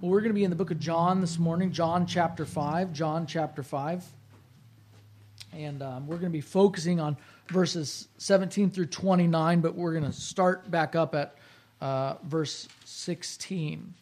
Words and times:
Well, 0.00 0.12
we're 0.12 0.20
going 0.20 0.30
to 0.30 0.34
be 0.34 0.44
in 0.44 0.50
the 0.50 0.56
book 0.56 0.70
of 0.70 0.80
John 0.80 1.20
this 1.20 1.38
morning, 1.38 1.72
John 1.72 2.06
chapter 2.06 2.46
5. 2.46 2.94
John 2.94 3.26
chapter 3.26 3.62
5. 3.62 4.02
And 5.52 5.82
um, 5.82 6.06
we're 6.06 6.16
going 6.16 6.32
to 6.32 6.38
be 6.38 6.40
focusing 6.40 6.98
on 6.98 7.18
verses 7.48 8.08
17 8.16 8.70
through 8.70 8.86
29, 8.86 9.60
but 9.60 9.74
we're 9.74 9.92
going 9.92 10.10
to 10.10 10.12
start 10.12 10.70
back 10.70 10.96
up 10.96 11.14
at 11.14 11.36
uh, 11.82 12.14
verse 12.22 12.66
16. 12.86 13.92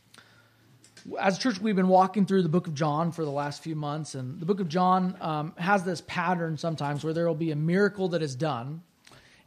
As 1.18 1.36
a 1.36 1.40
church, 1.40 1.58
we've 1.58 1.74
been 1.74 1.88
walking 1.88 2.26
through 2.26 2.44
the 2.44 2.48
book 2.48 2.68
of 2.68 2.74
John 2.74 3.10
for 3.10 3.24
the 3.24 3.32
last 3.32 3.64
few 3.64 3.74
months, 3.74 4.14
and 4.14 4.38
the 4.38 4.46
book 4.46 4.60
of 4.60 4.68
John 4.68 5.16
um, 5.20 5.52
has 5.58 5.82
this 5.82 6.00
pattern 6.02 6.56
sometimes 6.58 7.02
where 7.02 7.12
there 7.12 7.26
will 7.26 7.34
be 7.34 7.50
a 7.50 7.56
miracle 7.56 8.10
that 8.10 8.22
is 8.22 8.36
done, 8.36 8.82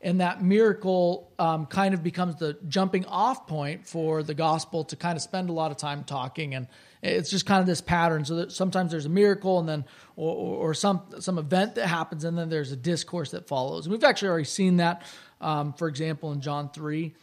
and 0.04 0.22
that 0.22 0.42
miracle 0.42 1.32
um, 1.38 1.66
kind 1.66 1.94
of 1.94 2.02
becomes 2.02 2.36
the 2.36 2.58
jumping 2.68 3.06
off 3.06 3.48
point 3.48 3.88
for 3.88 4.24
the 4.24 4.34
gospel 4.34 4.84
to 4.86 4.96
kind 4.96 5.16
of 5.16 5.22
spend 5.22 5.50
a 5.50 5.54
lot 5.54 5.72
of 5.72 5.78
time 5.78 6.04
talking. 6.04 6.56
And 6.56 6.68
it's 7.04 7.30
just 7.30 7.46
kind 7.46 7.62
of 7.62 7.68
this 7.68 7.82
pattern. 7.82 8.26
So 8.26 8.36
that 8.38 8.52
sometimes 8.52 8.92
there's 8.92 9.06
a 9.06 9.10
miracle 9.10 9.60
and 9.60 9.70
then 9.70 9.86
or, 10.16 10.70
or 10.70 10.74
some 10.74 11.04
some 11.20 11.38
event 11.38 11.76
that 11.76 11.88
happens 11.88 12.24
and 12.24 12.38
then 12.38 12.50
there's 12.50 12.72
a 12.72 12.78
discourse 12.78 13.32
that 13.32 13.48
follows. 13.48 13.86
And 13.86 13.92
we've 13.92 14.04
actually 14.04 14.30
already 14.30 14.46
seen 14.46 14.78
that 14.78 15.04
um, 15.40 15.74
for 15.74 15.88
example 15.88 16.32
in 16.32 16.42
john 16.42 16.70
3 16.70 17.14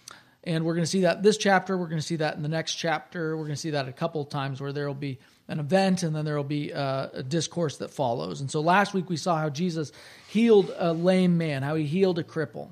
and 0.45 0.65
we're 0.65 0.75
going 0.75 0.85
to 0.85 0.91
see 0.91 1.03
that 1.03 1.23
this 1.23 1.37
chapter 1.37 1.77
we're 1.77 1.87
going 1.87 2.01
to 2.01 2.07
see 2.07 2.17
that 2.17 2.37
in 2.37 2.43
the 2.43 2.49
next 2.49 2.75
chapter 2.75 3.37
we're 3.37 3.45
going 3.45 3.55
to 3.55 3.61
see 3.61 3.71
that 3.71 3.89
a 3.89 3.93
couple 3.93 4.21
of 4.21 4.29
times 4.29 4.61
where 4.61 4.73
there 4.73 4.87
will 4.87 4.95
be 4.95 5.19
an 5.49 5.61
event 5.61 6.03
and 6.03 6.15
then 6.15 6.25
there 6.25 6.37
will 6.37 6.45
be 6.45 6.71
a, 6.71 7.11
a, 7.15 7.23
discourse 7.23 7.79
that 7.79 7.91
follows. 7.91 8.41
And 8.41 8.51
so 8.51 8.61
last 8.61 8.93
week 8.93 9.09
we 9.09 9.17
saw 9.17 9.37
how 9.37 9.49
Jesus 9.49 9.93
healed 10.29 10.71
a 10.77 10.93
lame 10.93 11.39
man, 11.39 11.63
how 11.63 11.75
he 11.75 11.87
healed 11.87 12.19
a 12.19 12.23
cripple. 12.23 12.69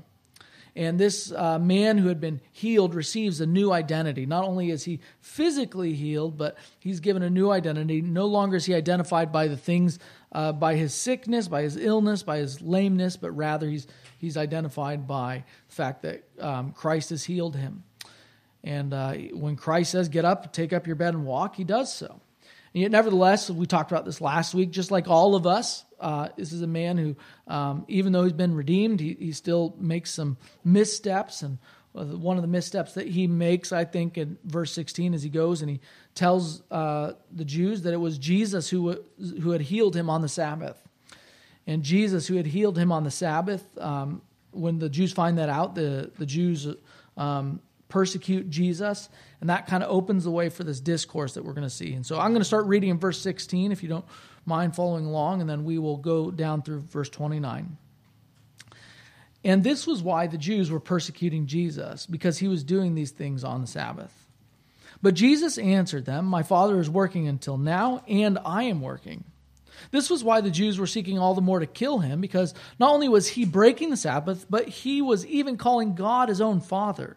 And 0.76 1.00
this 1.00 1.32
uh, 1.32 1.58
man 1.58 1.96
who 1.96 2.08
had 2.08 2.20
been 2.20 2.42
healed 2.52 2.94
receives 2.94 3.40
a 3.40 3.46
new 3.46 3.72
identity. 3.72 4.26
Not 4.26 4.44
only 4.44 4.70
is 4.70 4.84
he 4.84 5.00
physically 5.20 5.94
healed, 5.94 6.36
but 6.36 6.58
he's 6.78 7.00
given 7.00 7.22
a 7.22 7.30
new 7.30 7.50
identity. 7.50 8.02
No 8.02 8.26
longer 8.26 8.56
is 8.56 8.66
he 8.66 8.74
identified 8.74 9.32
by 9.32 9.48
the 9.48 9.56
things, 9.56 9.98
uh, 10.32 10.52
by 10.52 10.74
his 10.74 10.92
sickness, 10.92 11.48
by 11.48 11.62
his 11.62 11.78
illness, 11.78 12.22
by 12.22 12.36
his 12.36 12.60
lameness, 12.60 13.16
but 13.16 13.30
rather 13.30 13.66
he's, 13.66 13.86
he's 14.18 14.36
identified 14.36 15.06
by 15.06 15.44
the 15.68 15.74
fact 15.74 16.02
that 16.02 16.24
um, 16.38 16.72
Christ 16.72 17.08
has 17.08 17.24
healed 17.24 17.56
him. 17.56 17.84
And 18.62 18.92
uh, 18.92 19.14
when 19.32 19.56
Christ 19.56 19.92
says, 19.92 20.10
Get 20.10 20.26
up, 20.26 20.52
take 20.52 20.74
up 20.74 20.86
your 20.86 20.96
bed, 20.96 21.14
and 21.14 21.24
walk, 21.24 21.56
he 21.56 21.64
does 21.64 21.90
so. 21.90 22.20
And 22.76 22.82
yet, 22.82 22.90
nevertheless, 22.90 23.48
we 23.48 23.64
talked 23.64 23.90
about 23.90 24.04
this 24.04 24.20
last 24.20 24.54
week, 24.54 24.70
just 24.70 24.90
like 24.90 25.08
all 25.08 25.34
of 25.34 25.46
us, 25.46 25.86
uh, 25.98 26.28
this 26.36 26.52
is 26.52 26.60
a 26.60 26.66
man 26.66 26.98
who, 26.98 27.16
um, 27.46 27.86
even 27.88 28.12
though 28.12 28.24
he's 28.24 28.34
been 28.34 28.54
redeemed, 28.54 29.00
he, 29.00 29.16
he 29.18 29.32
still 29.32 29.74
makes 29.78 30.10
some 30.10 30.36
missteps. 30.62 31.40
And 31.40 31.56
one 31.94 32.36
of 32.36 32.42
the 32.42 32.48
missteps 32.48 32.92
that 32.92 33.08
he 33.08 33.28
makes, 33.28 33.72
I 33.72 33.86
think, 33.86 34.18
in 34.18 34.36
verse 34.44 34.72
16, 34.72 35.14
as 35.14 35.22
he 35.22 35.30
goes 35.30 35.62
and 35.62 35.70
he 35.70 35.80
tells 36.14 36.62
uh, 36.70 37.14
the 37.32 37.46
Jews 37.46 37.80
that 37.84 37.94
it 37.94 37.96
was 37.96 38.18
Jesus 38.18 38.68
who, 38.68 39.02
who 39.40 39.52
had 39.52 39.62
healed 39.62 39.96
him 39.96 40.10
on 40.10 40.20
the 40.20 40.28
Sabbath. 40.28 40.76
And 41.66 41.82
Jesus, 41.82 42.26
who 42.26 42.36
had 42.36 42.44
healed 42.44 42.76
him 42.76 42.92
on 42.92 43.04
the 43.04 43.10
Sabbath, 43.10 43.66
um, 43.78 44.20
when 44.50 44.80
the 44.80 44.90
Jews 44.90 45.14
find 45.14 45.38
that 45.38 45.48
out, 45.48 45.76
the, 45.76 46.10
the 46.18 46.26
Jews 46.26 46.68
um, 47.16 47.62
persecute 47.88 48.50
Jesus. 48.50 49.08
And 49.40 49.50
that 49.50 49.66
kind 49.66 49.82
of 49.82 49.90
opens 49.90 50.24
the 50.24 50.30
way 50.30 50.48
for 50.48 50.64
this 50.64 50.80
discourse 50.80 51.34
that 51.34 51.44
we're 51.44 51.52
going 51.52 51.62
to 51.62 51.70
see. 51.70 51.92
And 51.92 52.04
so 52.04 52.18
I'm 52.18 52.30
going 52.30 52.40
to 52.40 52.44
start 52.44 52.66
reading 52.66 52.90
in 52.90 52.98
verse 52.98 53.20
16, 53.20 53.72
if 53.72 53.82
you 53.82 53.88
don't 53.88 54.04
mind 54.44 54.74
following 54.74 55.06
along, 55.06 55.40
and 55.40 55.50
then 55.50 55.64
we 55.64 55.78
will 55.78 55.96
go 55.96 56.30
down 56.30 56.62
through 56.62 56.80
verse 56.80 57.10
29. 57.10 57.76
And 59.44 59.62
this 59.62 59.86
was 59.86 60.02
why 60.02 60.26
the 60.26 60.38
Jews 60.38 60.70
were 60.70 60.80
persecuting 60.80 61.46
Jesus, 61.46 62.06
because 62.06 62.38
he 62.38 62.48
was 62.48 62.64
doing 62.64 62.94
these 62.94 63.10
things 63.10 63.44
on 63.44 63.60
the 63.60 63.66
Sabbath. 63.66 64.12
But 65.02 65.14
Jesus 65.14 65.58
answered 65.58 66.04
them, 66.04 66.24
My 66.24 66.42
Father 66.42 66.80
is 66.80 66.90
working 66.90 67.28
until 67.28 67.58
now, 67.58 68.02
and 68.08 68.38
I 68.44 68.64
am 68.64 68.80
working. 68.80 69.24
This 69.90 70.10
was 70.10 70.24
why 70.24 70.40
the 70.40 70.50
Jews 70.50 70.78
were 70.78 70.86
seeking 70.86 71.18
all 71.18 71.34
the 71.34 71.42
more 71.42 71.60
to 71.60 71.66
kill 71.66 71.98
him, 71.98 72.20
because 72.20 72.54
not 72.78 72.92
only 72.92 73.08
was 73.08 73.28
he 73.28 73.44
breaking 73.44 73.90
the 73.90 73.96
Sabbath, 73.96 74.46
but 74.48 74.68
he 74.68 75.02
was 75.02 75.26
even 75.26 75.56
calling 75.56 75.94
God 75.94 76.28
his 76.28 76.40
own 76.40 76.60
Father 76.60 77.16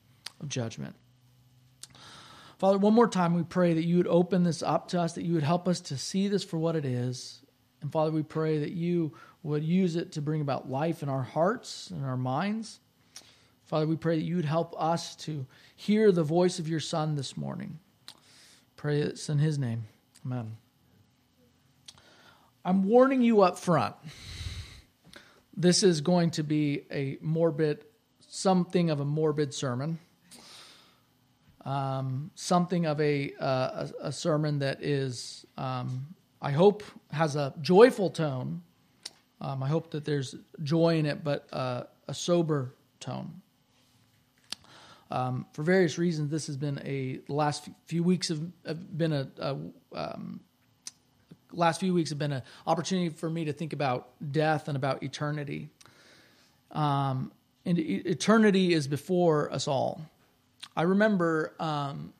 of 0.41 0.49
judgment. 0.49 0.95
Father, 2.57 2.77
one 2.77 2.93
more 2.93 3.07
time 3.07 3.33
we 3.33 3.43
pray 3.43 3.73
that 3.73 3.85
you 3.85 3.97
would 3.97 4.07
open 4.07 4.43
this 4.43 4.61
up 4.61 4.89
to 4.89 5.01
us, 5.01 5.13
that 5.13 5.23
you 5.23 5.33
would 5.33 5.43
help 5.43 5.67
us 5.67 5.79
to 5.81 5.97
see 5.97 6.27
this 6.27 6.43
for 6.43 6.57
what 6.57 6.75
it 6.75 6.85
is. 6.85 7.41
And 7.81 7.91
Father, 7.91 8.11
we 8.11 8.21
pray 8.21 8.59
that 8.59 8.71
you 8.71 9.13
would 9.41 9.63
use 9.63 9.95
it 9.95 10.11
to 10.11 10.21
bring 10.21 10.41
about 10.41 10.69
life 10.69 11.01
in 11.01 11.09
our 11.09 11.23
hearts 11.23 11.89
and 11.89 12.05
our 12.05 12.17
minds. 12.17 12.79
Father, 13.65 13.87
we 13.87 13.95
pray 13.95 14.17
that 14.17 14.25
you 14.25 14.35
would 14.35 14.45
help 14.45 14.75
us 14.77 15.15
to 15.15 15.47
hear 15.75 16.11
the 16.11 16.23
voice 16.23 16.59
of 16.59 16.67
your 16.67 16.79
Son 16.79 17.15
this 17.15 17.35
morning. 17.35 17.79
Pray 18.75 19.01
it's 19.01 19.29
in 19.29 19.39
his 19.39 19.57
name. 19.57 19.85
Amen. 20.23 20.57
I'm 22.63 22.83
warning 22.83 23.23
you 23.23 23.41
up 23.41 23.57
front. 23.57 23.95
This 25.57 25.81
is 25.81 26.01
going 26.01 26.31
to 26.31 26.43
be 26.43 26.83
a 26.91 27.17
morbid, 27.21 27.85
something 28.27 28.91
of 28.91 28.99
a 28.99 29.05
morbid 29.05 29.51
sermon 29.53 29.97
um, 31.65 32.31
something 32.35 32.85
of 32.85 32.99
a, 32.99 33.33
uh, 33.39 33.87
a, 34.01 34.11
sermon 34.11 34.59
that 34.59 34.83
is, 34.83 35.45
um, 35.57 36.07
I 36.41 36.51
hope, 36.51 36.83
has 37.11 37.35
a 37.35 37.53
joyful 37.61 38.09
tone. 38.09 38.63
Um, 39.39 39.61
I 39.61 39.67
hope 39.67 39.91
that 39.91 40.05
there's 40.05 40.35
joy 40.63 40.97
in 40.97 41.05
it, 41.05 41.23
but 41.23 41.47
uh, 41.53 41.83
a 42.07 42.13
sober 42.13 42.73
tone. 42.99 43.41
Um, 45.11 45.45
for 45.53 45.63
various 45.63 45.97
reasons, 45.97 46.31
this 46.31 46.47
has 46.47 46.57
been 46.57 46.79
a 46.85 47.17
the 47.27 47.33
last 47.33 47.67
few 47.85 48.01
weeks 48.01 48.29
have, 48.29 48.41
have 48.65 48.97
been 48.97 49.11
a, 49.11 49.27
a 49.39 49.57
um, 49.93 50.39
last 51.51 51.79
few 51.79 51.93
weeks 51.93 52.09
have 52.09 52.19
been 52.19 52.31
an 52.31 52.43
opportunity 52.65 53.09
for 53.09 53.29
me 53.29 53.45
to 53.45 53.53
think 53.53 53.73
about 53.73 54.09
death 54.31 54.67
and 54.67 54.77
about 54.77 55.03
eternity. 55.03 55.69
Um, 56.71 57.31
and 57.65 57.77
eternity 57.77 58.73
is 58.73 58.87
before 58.87 59.51
us 59.51 59.67
all. 59.67 60.01
I 60.75 60.83
remember 60.83 61.53
um, 61.59 62.13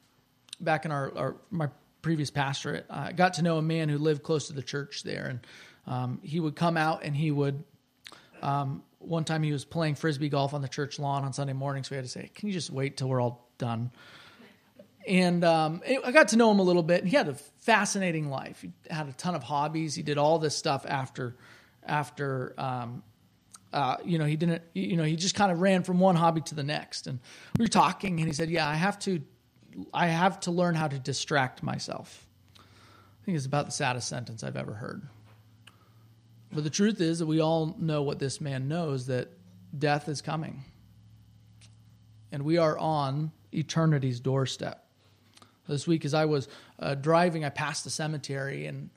back 0.59 0.85
in 0.85 0.91
our, 0.91 1.17
our, 1.17 1.35
my 1.49 1.69
previous 2.01 2.31
pastorate, 2.31 2.85
I 2.89 3.11
got 3.11 3.35
to 3.35 3.41
know 3.41 3.57
a 3.57 3.61
man 3.61 3.89
who 3.89 3.97
lived 3.97 4.23
close 4.23 4.47
to 4.47 4.53
the 4.53 4.63
church 4.63 5.03
there, 5.03 5.27
and 5.27 5.39
um, 5.87 6.19
he 6.23 6.39
would 6.39 6.55
come 6.55 6.77
out 6.77 7.03
and 7.03 7.15
he 7.15 7.31
would. 7.31 7.63
Um, 8.41 8.83
one 8.99 9.23
time 9.23 9.41
he 9.41 9.51
was 9.51 9.65
playing 9.65 9.95
frisbee 9.95 10.29
golf 10.29 10.53
on 10.53 10.61
the 10.61 10.67
church 10.67 10.99
lawn 10.99 11.23
on 11.23 11.33
Sunday 11.33 11.53
morning, 11.53 11.83
so 11.83 11.91
we 11.91 11.95
had 11.97 12.05
to 12.05 12.11
say, 12.11 12.29
"Can 12.35 12.47
you 12.47 12.53
just 12.53 12.69
wait 12.69 12.97
till 12.97 13.09
we're 13.09 13.21
all 13.21 13.47
done?" 13.57 13.91
And 15.07 15.43
um, 15.43 15.81
I 16.05 16.11
got 16.11 16.29
to 16.29 16.37
know 16.37 16.51
him 16.51 16.59
a 16.59 16.63
little 16.63 16.83
bit. 16.83 17.05
He 17.05 17.15
had 17.15 17.27
a 17.27 17.33
fascinating 17.33 18.29
life. 18.29 18.61
He 18.61 18.71
had 18.89 19.07
a 19.07 19.13
ton 19.13 19.33
of 19.33 19.41
hobbies. 19.41 19.95
He 19.95 20.03
did 20.03 20.17
all 20.17 20.37
this 20.37 20.55
stuff 20.55 20.85
after 20.87 21.35
after 21.83 22.53
um, 22.59 23.03
uh, 23.73 23.97
you 24.03 24.17
know, 24.17 24.25
he 24.25 24.35
didn't, 24.35 24.61
you 24.73 24.97
know, 24.97 25.03
he 25.03 25.15
just 25.15 25.35
kind 25.35 25.51
of 25.51 25.61
ran 25.61 25.83
from 25.83 25.99
one 25.99 26.15
hobby 26.15 26.41
to 26.41 26.55
the 26.55 26.63
next. 26.63 27.07
And 27.07 27.19
we 27.57 27.63
were 27.63 27.69
talking, 27.69 28.19
and 28.19 28.27
he 28.27 28.33
said, 28.33 28.49
"Yeah, 28.49 28.67
I 28.67 28.75
have 28.75 28.99
to, 28.99 29.21
I 29.93 30.07
have 30.07 30.39
to 30.41 30.51
learn 30.51 30.75
how 30.75 30.87
to 30.87 30.99
distract 30.99 31.63
myself." 31.63 32.27
I 32.57 33.25
think 33.25 33.37
it's 33.37 33.45
about 33.45 33.67
the 33.67 33.71
saddest 33.71 34.07
sentence 34.07 34.43
I've 34.43 34.57
ever 34.57 34.73
heard. 34.73 35.03
But 36.51 36.63
the 36.63 36.69
truth 36.69 36.99
is 36.99 37.19
that 37.19 37.27
we 37.27 37.39
all 37.39 37.75
know 37.79 38.01
what 38.01 38.19
this 38.19 38.41
man 38.41 38.67
knows 38.67 39.07
that 39.07 39.29
death 39.77 40.09
is 40.09 40.21
coming. 40.21 40.65
And 42.31 42.43
we 42.43 42.57
are 42.57 42.77
on 42.77 43.31
eternity's 43.53 44.19
doorstep. 44.19 44.85
This 45.67 45.87
week, 45.87 46.03
as 46.03 46.13
I 46.13 46.25
was 46.25 46.49
uh, 46.79 46.95
driving, 46.95 47.45
I 47.45 47.49
passed 47.49 47.83
the 47.83 47.89
cemetery, 47.89 48.65
and 48.65 48.89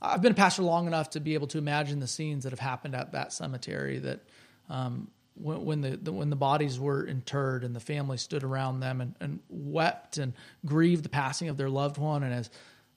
I've 0.00 0.22
been 0.22 0.32
a 0.32 0.36
pastor 0.36 0.62
long 0.62 0.86
enough 0.86 1.10
to 1.10 1.20
be 1.20 1.34
able 1.34 1.48
to 1.48 1.58
imagine 1.58 1.98
the 1.98 2.06
scenes 2.06 2.44
that 2.44 2.50
have 2.50 2.60
happened 2.60 2.94
at 2.94 3.12
that 3.12 3.32
cemetery. 3.32 3.98
That 3.98 4.20
um, 4.68 5.08
when, 5.34 5.64
when 5.64 5.80
the, 5.80 5.96
the, 5.96 6.12
when 6.12 6.30
the 6.30 6.36
bodies 6.36 6.78
were 6.78 7.04
interred 7.04 7.64
and 7.64 7.74
the 7.74 7.80
family 7.80 8.16
stood 8.16 8.44
around 8.44 8.80
them 8.80 9.00
and, 9.00 9.14
and 9.20 9.40
wept 9.48 10.18
and 10.18 10.34
grieved 10.64 11.04
the 11.04 11.08
passing 11.08 11.48
of 11.48 11.56
their 11.56 11.68
loved 11.68 11.98
one, 11.98 12.22
and 12.22 12.32
as 12.32 12.50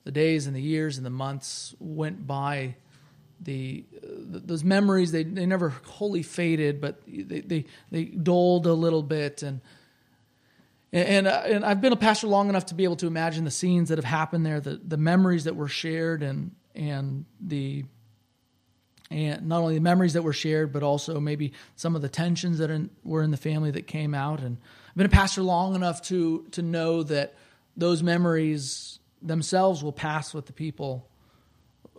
the 0.04 0.12
days 0.12 0.46
and 0.46 0.54
the 0.54 0.62
years 0.62 0.96
and 0.96 1.06
the 1.06 1.10
months 1.10 1.74
went 1.80 2.26
by, 2.26 2.76
the, 3.40 3.84
uh, 3.96 4.06
those 4.06 4.62
memories 4.62 5.10
they, 5.10 5.24
they 5.24 5.46
never 5.46 5.70
wholly 5.70 6.22
faded, 6.22 6.80
but 6.80 7.02
they, 7.06 7.40
they 7.40 7.64
they 7.90 8.04
dulled 8.04 8.66
a 8.66 8.74
little 8.74 9.02
bit 9.02 9.42
and. 9.42 9.60
And, 10.94 11.26
uh, 11.26 11.44
and 11.46 11.64
I've 11.64 11.80
been 11.80 11.94
a 11.94 11.96
pastor 11.96 12.26
long 12.26 12.50
enough 12.50 12.66
to 12.66 12.74
be 12.74 12.84
able 12.84 12.96
to 12.96 13.06
imagine 13.06 13.44
the 13.44 13.50
scenes 13.50 13.88
that 13.88 13.96
have 13.96 14.04
happened 14.04 14.44
there, 14.44 14.60
the, 14.60 14.78
the 14.86 14.98
memories 14.98 15.44
that 15.44 15.56
were 15.56 15.66
shared, 15.66 16.22
and 16.22 16.50
and 16.74 17.24
the 17.40 17.84
and 19.10 19.46
not 19.46 19.60
only 19.60 19.74
the 19.74 19.80
memories 19.80 20.14
that 20.14 20.22
were 20.22 20.32
shared, 20.32 20.72
but 20.72 20.82
also 20.82 21.20
maybe 21.20 21.52
some 21.76 21.94
of 21.94 22.00
the 22.00 22.08
tensions 22.08 22.58
that 22.58 22.70
in, 22.70 22.88
were 23.04 23.22
in 23.22 23.30
the 23.30 23.36
family 23.36 23.70
that 23.70 23.86
came 23.86 24.14
out. 24.14 24.40
And 24.40 24.56
I've 24.88 24.96
been 24.96 25.06
a 25.06 25.10
pastor 25.10 25.42
long 25.42 25.74
enough 25.74 26.02
to 26.02 26.46
to 26.52 26.62
know 26.62 27.02
that 27.02 27.34
those 27.76 28.02
memories 28.02 28.98
themselves 29.20 29.82
will 29.82 29.92
pass 29.92 30.34
with 30.34 30.46
the 30.46 30.52
people 30.52 31.08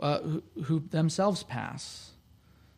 uh, 0.02 0.20
who, 0.20 0.44
who 0.64 0.80
themselves 0.90 1.44
pass. 1.44 2.12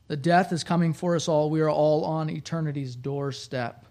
The 0.07 0.17
death 0.17 0.53
is 0.53 0.63
coming 0.63 0.93
for 0.93 1.15
us 1.15 1.27
all. 1.27 1.49
We 1.49 1.61
are 1.61 1.69
all 1.69 2.05
on 2.05 2.29
eternity's 2.29 2.95
doorstep. 2.95 3.85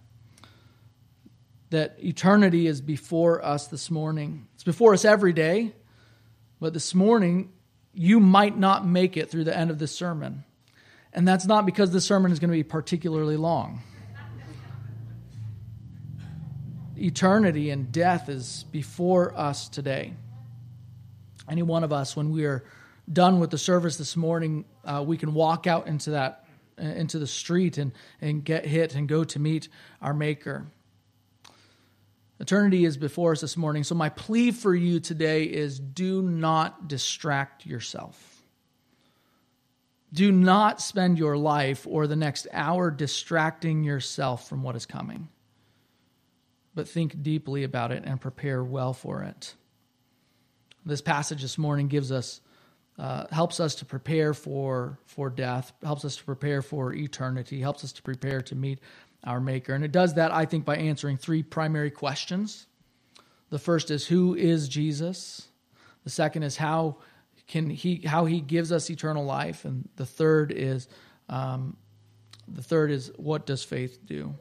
That 1.70 1.96
eternity 1.98 2.68
is 2.68 2.80
before 2.80 3.44
us 3.44 3.66
this 3.66 3.90
morning. 3.90 4.46
It's 4.54 4.62
before 4.62 4.94
us 4.94 5.04
every 5.04 5.32
day, 5.32 5.72
but 6.60 6.72
this 6.72 6.94
morning 6.94 7.50
you 7.94 8.20
might 8.20 8.58
not 8.58 8.86
make 8.86 9.16
it 9.16 9.30
through 9.30 9.44
the 9.44 9.56
end 9.56 9.70
of 9.70 9.78
this 9.78 9.92
sermon. 9.92 10.44
And 11.12 11.26
that's 11.26 11.46
not 11.46 11.64
because 11.64 11.92
the 11.92 12.00
sermon 12.00 12.32
is 12.32 12.40
going 12.40 12.50
to 12.50 12.56
be 12.56 12.64
particularly 12.64 13.36
long. 13.36 13.82
Eternity 16.96 17.70
and 17.70 17.90
death 17.92 18.28
is 18.28 18.64
before 18.70 19.36
us 19.36 19.68
today. 19.68 20.14
Any 21.48 21.62
one 21.62 21.84
of 21.84 21.92
us, 21.92 22.16
when 22.16 22.30
we 22.30 22.44
are 22.44 22.64
done 23.12 23.38
with 23.38 23.50
the 23.50 23.58
service 23.58 23.96
this 23.96 24.16
morning, 24.16 24.64
uh, 24.84 25.04
we 25.06 25.16
can 25.16 25.34
walk 25.34 25.66
out 25.66 25.86
into 25.86 26.10
that 26.10 26.44
into 26.76 27.20
the 27.20 27.26
street 27.26 27.78
and, 27.78 27.92
and 28.20 28.44
get 28.44 28.66
hit 28.66 28.96
and 28.96 29.08
go 29.08 29.22
to 29.22 29.38
meet 29.38 29.68
our 30.02 30.12
Maker. 30.12 30.66
Eternity 32.44 32.84
is 32.84 32.98
before 32.98 33.32
us 33.32 33.40
this 33.40 33.56
morning. 33.56 33.84
So, 33.84 33.94
my 33.94 34.10
plea 34.10 34.50
for 34.50 34.74
you 34.74 35.00
today 35.00 35.44
is 35.44 35.80
do 35.80 36.20
not 36.20 36.88
distract 36.88 37.64
yourself. 37.64 38.42
Do 40.12 40.30
not 40.30 40.82
spend 40.82 41.18
your 41.18 41.38
life 41.38 41.86
or 41.88 42.06
the 42.06 42.16
next 42.16 42.46
hour 42.52 42.90
distracting 42.90 43.82
yourself 43.82 44.46
from 44.46 44.62
what 44.62 44.76
is 44.76 44.84
coming, 44.84 45.28
but 46.74 46.86
think 46.86 47.22
deeply 47.22 47.64
about 47.64 47.92
it 47.92 48.04
and 48.04 48.20
prepare 48.20 48.62
well 48.62 48.92
for 48.92 49.22
it. 49.22 49.54
This 50.84 51.00
passage 51.00 51.40
this 51.40 51.56
morning 51.56 51.88
gives 51.88 52.12
us, 52.12 52.42
uh, 52.98 53.24
helps 53.32 53.58
us 53.58 53.76
to 53.76 53.86
prepare 53.86 54.34
for, 54.34 54.98
for 55.06 55.30
death, 55.30 55.72
helps 55.82 56.04
us 56.04 56.16
to 56.16 56.24
prepare 56.24 56.60
for 56.60 56.92
eternity, 56.92 57.62
helps 57.62 57.84
us 57.84 57.92
to 57.92 58.02
prepare 58.02 58.42
to 58.42 58.54
meet 58.54 58.80
our 59.24 59.40
Maker. 59.40 59.74
And 59.74 59.84
it 59.84 59.92
does 59.92 60.14
that, 60.14 60.32
I 60.32 60.44
think, 60.44 60.64
by 60.64 60.76
answering 60.76 61.16
three 61.16 61.42
primary 61.42 61.90
questions. 61.90 62.66
The 63.50 63.58
first 63.58 63.90
is 63.90 64.06
who 64.06 64.34
is 64.34 64.68
Jesus? 64.68 65.48
The 66.04 66.10
second 66.10 66.42
is 66.42 66.56
how 66.56 66.96
can 67.46 67.68
he 67.70 68.02
how 68.04 68.24
he 68.24 68.40
gives 68.40 68.72
us 68.72 68.90
eternal 68.90 69.24
life, 69.24 69.64
and 69.64 69.88
the 69.96 70.06
third 70.06 70.52
is 70.52 70.88
um, 71.28 71.76
the 72.48 72.62
third 72.62 72.90
is 72.90 73.10
what 73.16 73.46
does 73.46 73.62
faith 73.62 73.98
do? 74.06 74.34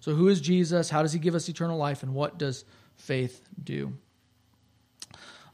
So 0.00 0.14
who 0.14 0.28
is 0.28 0.40
Jesus? 0.40 0.90
How 0.90 1.02
does 1.02 1.12
he 1.12 1.18
give 1.18 1.34
us 1.34 1.48
eternal 1.48 1.78
life, 1.78 2.02
and 2.02 2.14
what 2.14 2.38
does 2.38 2.64
faith 2.96 3.40
do? 3.62 3.94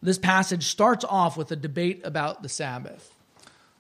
This 0.03 0.19
passage 0.19 0.67
starts 0.67 1.05
off 1.05 1.37
with 1.37 1.51
a 1.53 1.57
debate 1.57 2.01
about 2.05 2.43
the 2.43 2.49
Sabbath. 2.49 3.15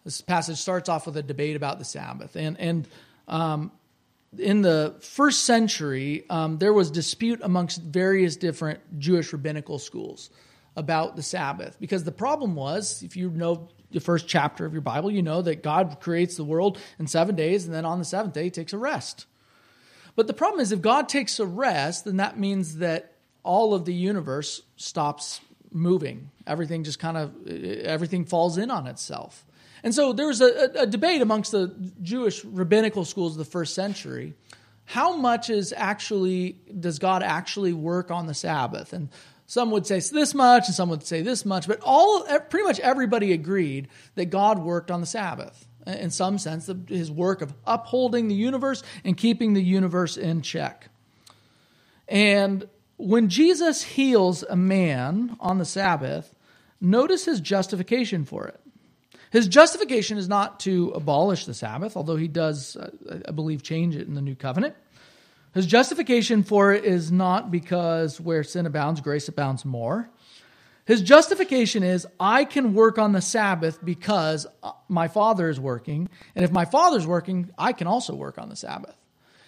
This 0.04 0.20
passage 0.20 0.58
starts 0.58 0.88
off 0.88 1.06
with 1.06 1.16
a 1.16 1.22
debate 1.22 1.56
about 1.56 1.78
the 1.78 1.84
Sabbath, 1.84 2.36
and 2.36 2.58
and 2.58 2.88
um, 3.28 3.72
in 4.38 4.62
the 4.62 4.96
first 5.00 5.44
century, 5.44 6.24
um, 6.30 6.58
there 6.58 6.72
was 6.72 6.90
dispute 6.90 7.40
amongst 7.42 7.82
various 7.82 8.36
different 8.36 8.98
Jewish 8.98 9.32
rabbinical 9.32 9.78
schools 9.78 10.30
about 10.76 11.16
the 11.16 11.22
Sabbath. 11.22 11.76
Because 11.80 12.04
the 12.04 12.12
problem 12.12 12.54
was, 12.54 13.02
if 13.02 13.16
you 13.16 13.30
know 13.30 13.68
the 13.90 14.00
first 14.00 14.28
chapter 14.28 14.64
of 14.64 14.72
your 14.72 14.82
Bible, 14.82 15.10
you 15.10 15.22
know 15.22 15.42
that 15.42 15.62
God 15.62 15.98
creates 16.00 16.36
the 16.36 16.44
world 16.44 16.78
in 16.98 17.06
seven 17.06 17.34
days, 17.34 17.66
and 17.66 17.74
then 17.74 17.84
on 17.84 17.98
the 17.98 18.04
seventh 18.04 18.34
day, 18.34 18.44
he 18.44 18.50
takes 18.50 18.72
a 18.72 18.78
rest. 18.78 19.26
But 20.14 20.26
the 20.26 20.34
problem 20.34 20.60
is, 20.60 20.70
if 20.70 20.80
God 20.80 21.08
takes 21.08 21.40
a 21.40 21.46
rest, 21.46 22.04
then 22.04 22.18
that 22.18 22.38
means 22.38 22.76
that 22.76 23.14
all 23.42 23.74
of 23.74 23.84
the 23.84 23.94
universe 23.94 24.62
stops 24.76 25.40
moving. 25.72 26.30
Everything 26.46 26.84
just 26.84 26.98
kind 26.98 27.16
of 27.16 27.46
everything 27.48 28.24
falls 28.24 28.58
in 28.58 28.70
on 28.70 28.86
itself. 28.86 29.44
And 29.82 29.94
so 29.94 30.12
there 30.12 30.26
was 30.26 30.40
a, 30.40 30.70
a, 30.80 30.86
debate 30.86 31.22
amongst 31.22 31.52
the 31.52 31.74
Jewish 32.02 32.44
rabbinical 32.44 33.04
schools 33.04 33.32
of 33.32 33.38
the 33.38 33.50
first 33.50 33.74
century. 33.74 34.34
How 34.84 35.16
much 35.16 35.50
is 35.50 35.72
actually 35.76 36.58
does 36.78 36.98
God 36.98 37.22
actually 37.22 37.72
work 37.72 38.10
on 38.10 38.26
the 38.26 38.34
Sabbath? 38.34 38.92
And 38.92 39.08
some 39.46 39.70
would 39.70 39.86
say 39.86 40.00
this 40.00 40.34
much, 40.34 40.66
and 40.66 40.74
some 40.74 40.90
would 40.90 41.04
say 41.04 41.22
this 41.22 41.44
much, 41.44 41.66
but 41.66 41.80
all 41.82 42.24
pretty 42.50 42.64
much 42.64 42.78
everybody 42.80 43.32
agreed 43.32 43.88
that 44.14 44.26
God 44.26 44.58
worked 44.58 44.90
on 44.90 45.00
the 45.00 45.06
Sabbath 45.06 45.66
in 45.86 46.10
some 46.10 46.38
sense, 46.38 46.70
his 46.88 47.10
work 47.10 47.42
of 47.42 47.54
upholding 47.66 48.28
the 48.28 48.34
universe 48.34 48.82
and 49.04 49.16
keeping 49.16 49.54
the 49.54 49.62
universe 49.62 50.16
in 50.16 50.42
check. 50.42 50.88
And 52.08 52.68
when 52.96 53.28
Jesus 53.28 53.82
heals 53.82 54.42
a 54.42 54.56
man 54.56 55.36
on 55.40 55.58
the 55.58 55.64
Sabbath, 55.64 56.34
notice 56.80 57.24
his 57.24 57.40
justification 57.40 58.24
for 58.24 58.46
it. 58.46 58.59
His 59.30 59.46
justification 59.46 60.18
is 60.18 60.28
not 60.28 60.60
to 60.60 60.90
abolish 60.90 61.46
the 61.46 61.54
Sabbath, 61.54 61.96
although 61.96 62.16
he 62.16 62.28
does, 62.28 62.76
uh, 62.76 62.90
I 63.26 63.30
believe, 63.30 63.62
change 63.62 63.94
it 63.94 64.08
in 64.08 64.14
the 64.14 64.22
new 64.22 64.34
covenant. 64.34 64.74
His 65.54 65.66
justification 65.66 66.42
for 66.42 66.72
it 66.72 66.84
is 66.84 67.10
not 67.10 67.50
because 67.50 68.20
where 68.20 68.42
sin 68.42 68.66
abounds, 68.66 69.00
grace 69.00 69.28
abounds 69.28 69.64
more. 69.64 70.10
His 70.84 71.02
justification 71.02 71.82
is 71.82 72.06
I 72.18 72.44
can 72.44 72.74
work 72.74 72.98
on 72.98 73.12
the 73.12 73.20
Sabbath 73.20 73.78
because 73.84 74.46
uh, 74.62 74.72
my 74.88 75.06
Father 75.06 75.48
is 75.48 75.60
working. 75.60 76.08
And 76.34 76.44
if 76.44 76.50
my 76.50 76.64
Father's 76.64 77.06
working, 77.06 77.50
I 77.56 77.72
can 77.72 77.86
also 77.86 78.14
work 78.14 78.38
on 78.38 78.48
the 78.48 78.56
Sabbath. 78.56 78.96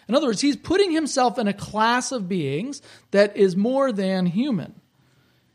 In 0.08 0.14
other 0.14 0.26
words, 0.26 0.40
he's 0.40 0.56
putting 0.56 0.92
himself 0.92 1.38
in 1.38 1.48
a 1.48 1.52
class 1.52 2.12
of 2.12 2.28
beings 2.28 2.82
that 3.12 3.36
is 3.36 3.56
more 3.56 3.92
than 3.92 4.26
human. 4.26 4.80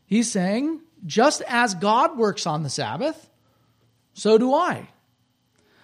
He's 0.06 0.32
saying, 0.32 0.82
just 1.06 1.42
as 1.48 1.76
God 1.76 2.18
works 2.18 2.48
on 2.48 2.64
the 2.64 2.70
Sabbath, 2.70 3.27
so 4.18 4.40
do 4.40 4.54
I. 4.54 4.90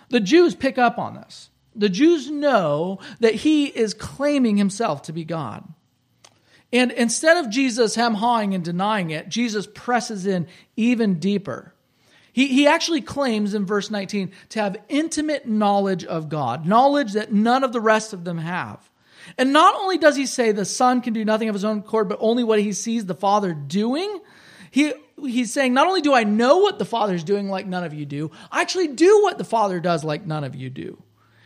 The 0.10 0.20
Jews 0.20 0.56
pick 0.56 0.80
up 0.80 0.98
on 0.98 1.14
this. 1.14 1.52
The 1.76 1.90
Jews 1.90 2.30
know 2.30 3.00
that 3.20 3.36
he 3.36 3.68
is 3.68 3.94
claiming 3.94 4.58
himself 4.58 5.04
to 5.04 5.14
be 5.14 5.24
God. 5.24 5.64
And 6.72 6.92
instead 6.92 7.38
of 7.38 7.52
Jesus 7.52 7.94
hem 7.94 8.16
hawing 8.16 8.56
and 8.56 8.64
denying 8.64 9.12
it, 9.12 9.30
Jesus 9.30 9.68
presses 9.72 10.26
in 10.26 10.48
even 10.76 11.20
deeper. 11.20 11.76
He, 12.32 12.48
he 12.48 12.66
actually 12.66 13.02
claims 13.02 13.54
in 13.54 13.68
verse 13.68 13.92
19 13.92 14.32
to 14.50 14.60
have 14.60 14.78
intimate 14.90 15.48
knowledge 15.48 16.04
of 16.04 16.30
God, 16.30 16.66
knowledge 16.66 17.14
that 17.14 17.32
none 17.32 17.64
of 17.64 17.72
the 17.72 17.82
rest 17.82 18.14
of 18.14 18.24
them 18.24 18.40
have. 18.40 18.90
And 19.38 19.54
not 19.54 19.76
only 19.76 20.00
does 20.00 20.16
he 20.16 20.26
say 20.26 20.52
the 20.52 20.66
Son 20.66 21.02
can 21.02 21.14
do 21.14 21.24
nothing 21.24 21.50
of 21.50 21.54
his 21.56 21.64
own 21.64 21.80
accord, 21.80 22.10
but 22.10 22.18
only 22.20 22.44
what 22.44 22.60
he 22.60 22.74
sees 22.74 23.06
the 23.06 23.14
Father 23.14 23.54
doing, 23.54 24.20
he 24.72 24.94
he's 25.24 25.52
saying, 25.54 25.74
not 25.74 25.88
only 25.88 26.02
do 26.02 26.14
I 26.14 26.24
know 26.24 26.58
what 26.58 26.80
the 26.80 26.86
Father's 26.86 27.24
doing 27.24 27.50
like 27.50 27.66
none 27.66 27.84
of 27.84 27.94
you 27.94 28.06
do, 28.06 28.32
I 28.52 28.62
actually 28.62 28.90
do 28.90 29.22
what 29.24 29.38
the 29.38 29.44
Father 29.44 29.80
does 29.80 30.04
like 30.04 30.26
none 30.26 30.44
of 30.44 30.56
you 30.56 30.70
do. 30.70 31.02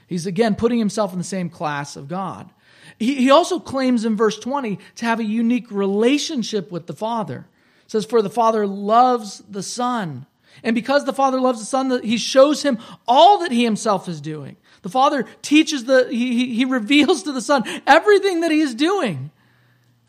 He's 0.08 0.26
again 0.26 0.56
putting 0.56 0.80
himself 0.80 1.12
in 1.12 1.18
the 1.18 1.24
same 1.24 1.50
class 1.50 1.96
of 1.96 2.08
God. 2.08 2.50
He, 2.98 3.16
he 3.16 3.32
also 3.32 3.60
claims 3.60 4.06
in 4.06 4.16
verse 4.16 4.40
20 4.40 4.80
to 4.96 5.06
have 5.06 5.20
a 5.20 5.26
unique 5.26 5.70
relationship 5.70 6.72
with 6.72 6.88
the 6.88 6.94
Father. 6.94 7.48
It 7.86 7.92
says, 7.92 8.06
For 8.06 8.22
the 8.22 8.30
Father 8.30 8.66
loves 8.66 9.44
the 9.50 9.64
Son. 9.64 10.26
And 10.64 10.74
because 10.74 11.06
the 11.06 11.14
Father 11.14 11.40
loves 11.40 11.60
the 11.60 11.66
Son, 11.66 12.02
he 12.04 12.18
shows 12.18 12.64
him 12.64 12.80
all 13.08 13.40
that 13.40 13.52
he 13.52 13.64
himself 13.64 14.08
is 14.08 14.22
doing. 14.22 14.58
The 14.82 14.90
Father 14.90 15.26
teaches 15.42 15.86
the, 15.86 16.08
he, 16.10 16.56
he 16.56 16.66
reveals 16.66 17.24
to 17.24 17.32
the 17.32 17.42
Son 17.42 17.64
everything 17.86 18.42
that 18.42 18.52
he 18.52 18.62
is 18.62 18.74
doing. 18.74 19.32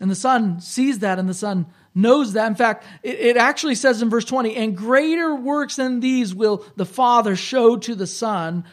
And 0.01 0.11
the 0.11 0.15
Son 0.15 0.61
sees 0.61 1.01
that 1.01 1.19
and 1.19 1.29
the 1.29 1.35
Son 1.35 1.67
knows 1.95 2.35
that. 2.35 2.47
In 2.47 2.54
fact, 2.54 2.85
it, 3.02 3.18
it, 3.21 3.37
actually 3.37 3.75
says 3.75 4.02
in 4.02 4.11
verse 4.11 4.25
20, 4.25 4.54
and 4.57 4.76
greater 4.76 5.35
works 5.35 5.76
than 5.76 6.00
these 6.00 6.35
will 6.35 6.64
the 6.76 6.87
Father 6.87 7.37
show 7.37 7.76
to 7.76 7.95
the 7.95 8.07
Son, 8.07 8.64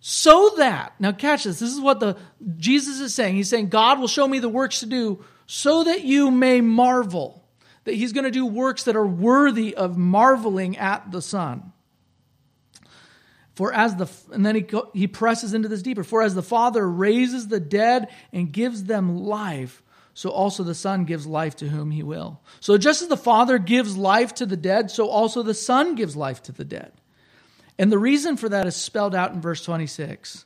so 0.00 0.54
that, 0.56 0.94
now 0.98 1.12
catch 1.12 1.44
this, 1.44 1.60
this 1.60 1.72
is 1.72 1.80
what 1.80 2.00
the 2.00 2.16
Jesus 2.56 2.98
is 2.98 3.14
saying. 3.14 3.36
He's 3.36 3.48
saying, 3.48 3.68
God 3.68 4.00
will 4.00 4.08
show 4.08 4.26
me 4.26 4.40
the 4.40 4.48
works 4.48 4.80
to 4.80 4.86
do 4.86 5.24
so 5.46 5.84
that 5.84 6.02
you 6.02 6.30
may 6.30 6.60
marvel. 6.60 7.44
That 7.84 7.94
he's 7.94 8.12
going 8.12 8.24
to 8.24 8.30
do 8.30 8.46
works 8.46 8.84
that 8.84 8.96
are 8.96 9.06
worthy 9.06 9.74
of 9.74 9.96
marveling 9.96 10.76
at 10.76 11.12
the 11.12 11.22
Son. 11.22 11.72
For 13.54 13.72
as 13.72 13.96
the 13.96 14.08
and 14.32 14.46
then 14.46 14.54
he 14.54 14.66
he 14.94 15.06
presses 15.06 15.52
into 15.52 15.68
this 15.68 15.82
deeper. 15.82 16.02
For 16.02 16.22
as 16.22 16.34
the 16.34 16.42
Father 16.42 16.88
raises 16.88 17.48
the 17.48 17.60
dead 17.60 18.08
and 18.32 18.50
gives 18.50 18.84
them 18.84 19.18
life, 19.18 19.82
so 20.14 20.30
also 20.30 20.62
the 20.62 20.74
Son 20.74 21.04
gives 21.04 21.26
life 21.26 21.56
to 21.56 21.68
whom 21.68 21.90
he 21.90 22.02
will. 22.02 22.40
So 22.60 22.76
just 22.76 23.02
as 23.02 23.08
the 23.08 23.16
Father 23.16 23.58
gives 23.58 23.96
life 23.96 24.34
to 24.34 24.46
the 24.46 24.56
dead, 24.56 24.90
so 24.90 25.08
also 25.08 25.42
the 25.42 25.54
Son 25.54 25.94
gives 25.94 26.16
life 26.16 26.42
to 26.44 26.52
the 26.52 26.64
dead. 26.64 26.92
And 27.78 27.90
the 27.90 27.98
reason 27.98 28.36
for 28.36 28.48
that 28.48 28.66
is 28.66 28.76
spelled 28.76 29.14
out 29.14 29.32
in 29.32 29.40
verse 29.40 29.64
26. 29.64 30.44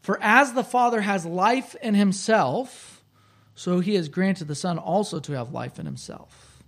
For 0.00 0.18
as 0.22 0.52
the 0.52 0.64
Father 0.64 1.00
has 1.00 1.26
life 1.26 1.74
in 1.82 1.94
himself, 1.94 3.02
so 3.54 3.80
he 3.80 3.94
has 3.96 4.08
granted 4.08 4.48
the 4.48 4.54
Son 4.54 4.78
also 4.78 5.20
to 5.20 5.32
have 5.32 5.52
life 5.52 5.78
in 5.78 5.86
himself. 5.86 6.62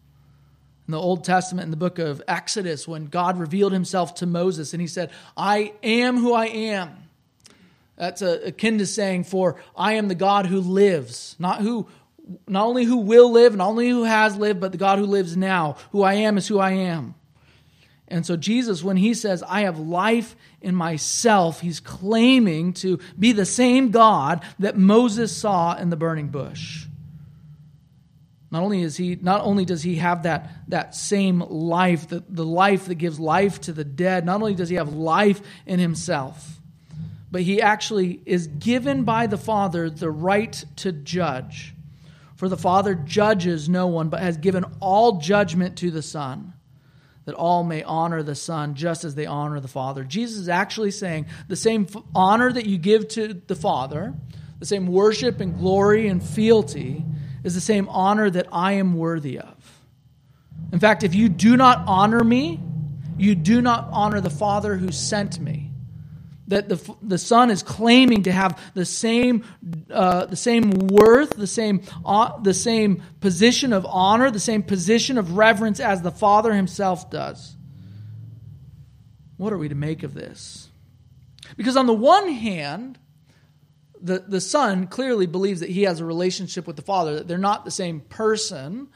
In 0.87 0.93
the 0.93 1.01
Old 1.01 1.25
Testament, 1.25 1.65
in 1.65 1.71
the 1.71 1.77
book 1.77 1.99
of 1.99 2.23
Exodus, 2.29 2.87
when 2.87 3.07
God 3.07 3.39
revealed 3.39 3.73
himself 3.73 4.17
to 4.17 4.27
Moses 4.27 4.75
and 4.75 4.81
he 4.81 4.87
said, 4.87 5.11
I 5.37 5.73
am 5.83 6.19
who 6.19 6.35
I 6.35 6.47
am. 6.47 7.09
That's 7.97 8.23
akin 8.23 8.79
to 8.79 8.87
saying, 8.87 9.25
For 9.25 9.57
I 9.77 9.95
am 9.95 10.09
the 10.09 10.15
God 10.15 10.47
who 10.47 10.61
lives, 10.61 11.37
not 11.39 11.61
who 11.61 11.87
not 12.47 12.67
only 12.67 12.85
who 12.85 12.99
will 12.99 13.31
live, 13.31 13.55
not 13.55 13.69
only 13.69 13.89
who 13.89 14.05
has 14.05 14.37
lived, 14.37 14.61
but 14.61 14.73
the 14.73 14.79
God 14.79 14.99
who 14.99 15.07
lives 15.07 15.37
now. 15.37 15.77
Who 15.93 16.03
I 16.03 16.15
am 16.15 16.39
is 16.39 16.49
who 16.49 16.59
I 16.59 16.73
am. 16.73 17.15
And 18.09 18.25
so, 18.25 18.37
Jesus, 18.37 18.85
when 18.85 18.97
he 18.97 19.15
says, 19.15 19.43
I 19.43 19.63
have 19.63 19.79
life 19.79 20.37
in 20.61 20.75
myself, 20.75 21.61
he's 21.61 21.81
claiming 21.81 22.75
to 22.75 22.99
be 23.19 23.33
the 23.33 23.47
same 23.47 23.91
God 23.91 24.43
that 24.59 24.77
Moses 24.77 25.35
saw 25.35 25.75
in 25.77 25.91
the 25.91 25.97
burning 25.97 26.29
bush. 26.29 26.87
Not 28.51 28.63
only, 28.63 28.83
is 28.83 28.97
he, 28.97 29.17
not 29.21 29.41
only 29.41 29.65
does 29.65 29.83
he 29.83 29.97
have 29.97 30.23
that, 30.25 30.49
that 30.69 30.95
same 30.95 31.41
life, 31.41 32.09
the, 32.09 32.23
the 32.29 32.45
life 32.45 32.87
that 32.87 32.97
gives 32.97 33.19
life 33.19 33.61
to 33.63 33.73
the 33.73 33.85
dead, 33.85 34.25
not 34.25 34.41
only 34.41 34.55
does 34.55 34.69
he 34.69 34.77
have 34.77 34.93
life 34.93 35.41
in 35.67 35.81
himself, 35.81 36.61
but 37.33 37.43
he 37.43 37.61
actually 37.61 38.21
is 38.27 38.47
given 38.47 39.03
by 39.03 39.27
the 39.27 39.39
Father 39.39 39.91
the 39.91 40.11
right 40.11 40.65
to 40.77 40.93
judge. 40.93 41.74
For 42.45 42.51
the 42.51 42.59
Father 42.59 42.95
judges 42.95 43.71
no 43.71 43.87
one, 43.87 44.11
but 44.11 44.21
has 44.21 44.37
given 44.37 44.67
all 44.79 45.19
judgment 45.19 45.79
to 45.79 45.91
the 45.91 46.03
Son, 46.03 46.53
that 47.25 47.35
all 47.35 47.65
may 47.65 47.83
honor 47.83 48.23
the 48.23 48.35
Son 48.35 48.75
just 48.75 49.03
as 49.03 49.15
they 49.15 49.25
honor 49.25 49.61
the 49.61 49.67
Father. 49.67 50.05
Jesus 50.05 50.41
is 50.41 50.49
actually 50.51 50.91
saying 50.91 51.25
the 51.49 51.57
same 51.57 51.87
honor 52.15 52.53
that 52.53 52.67
you 52.67 52.77
give 52.77 53.09
to 53.09 53.33
the 53.33 53.57
Father, 53.57 54.13
the 54.59 54.67
same 54.67 54.89
worship 54.89 55.41
and 55.41 55.59
glory 55.59 56.07
and 56.07 56.23
fealty, 56.23 57.03
is 57.45 57.55
the 57.55 57.63
same 57.63 57.89
honor 57.89 58.29
that 58.29 58.49
I 58.53 58.73
am 58.73 58.95
worthy 58.95 59.39
of. 59.39 59.81
In 60.71 60.81
fact, 60.81 61.03
if 61.03 61.15
you 61.15 61.31
do 61.31 61.57
not 61.57 61.83
honor 61.87 62.23
me, 62.23 62.61
you 63.17 63.37
do 63.37 63.63
not 63.63 63.89
honor 63.91 64.21
the 64.21 64.29
Father 64.29 64.77
who 64.77 64.93
sent 64.93 65.41
me 65.41 65.71
that 66.49 66.69
the, 66.69 66.95
the 67.03 67.19
son 67.19 67.51
is 67.51 67.63
claiming 67.63 68.25
to 68.25 68.33
have 68.33 68.61
the 68.75 68.85
same, 68.85 69.45
uh, 69.91 70.27
the 70.27 70.37
same 70.37 70.71
worth, 70.89 71.31
the 71.31 71.47
same, 71.47 71.83
uh, 72.05 72.39
the 72.41 72.55
same 72.55 73.03
position 73.21 73.73
of 73.73 73.87
honor, 73.87 74.31
the 74.31 74.41
same 74.41 74.63
position 74.63 75.17
of 75.17 75.37
reverence 75.37 75.81
as 75.81 76.03
the 76.03 76.11
father 76.11 76.53
himself 76.53 77.11
does. 77.11 77.57
What 79.37 79.53
are 79.53 79.59
we 79.59 79.69
to 79.69 79.75
make 79.75 80.03
of 80.03 80.15
this? 80.15 80.69
Because 81.57 81.77
on 81.77 81.87
the 81.87 81.95
one 81.95 82.29
hand, 82.29 82.99
the, 84.01 84.19
the 84.19 84.41
son 84.41 84.87
clearly 84.87 85.27
believes 85.27 85.61
that 85.61 85.71
he 85.71 85.83
has 85.85 86.01
a 86.01 86.05
relationship 86.05 86.67
with 86.67 86.77
the 86.77 86.83
father, 86.83 87.15
that 87.17 87.29
they're 87.29 87.39
not 87.39 87.65
the 87.65 87.71
same 87.71 88.01
person, 88.01 88.89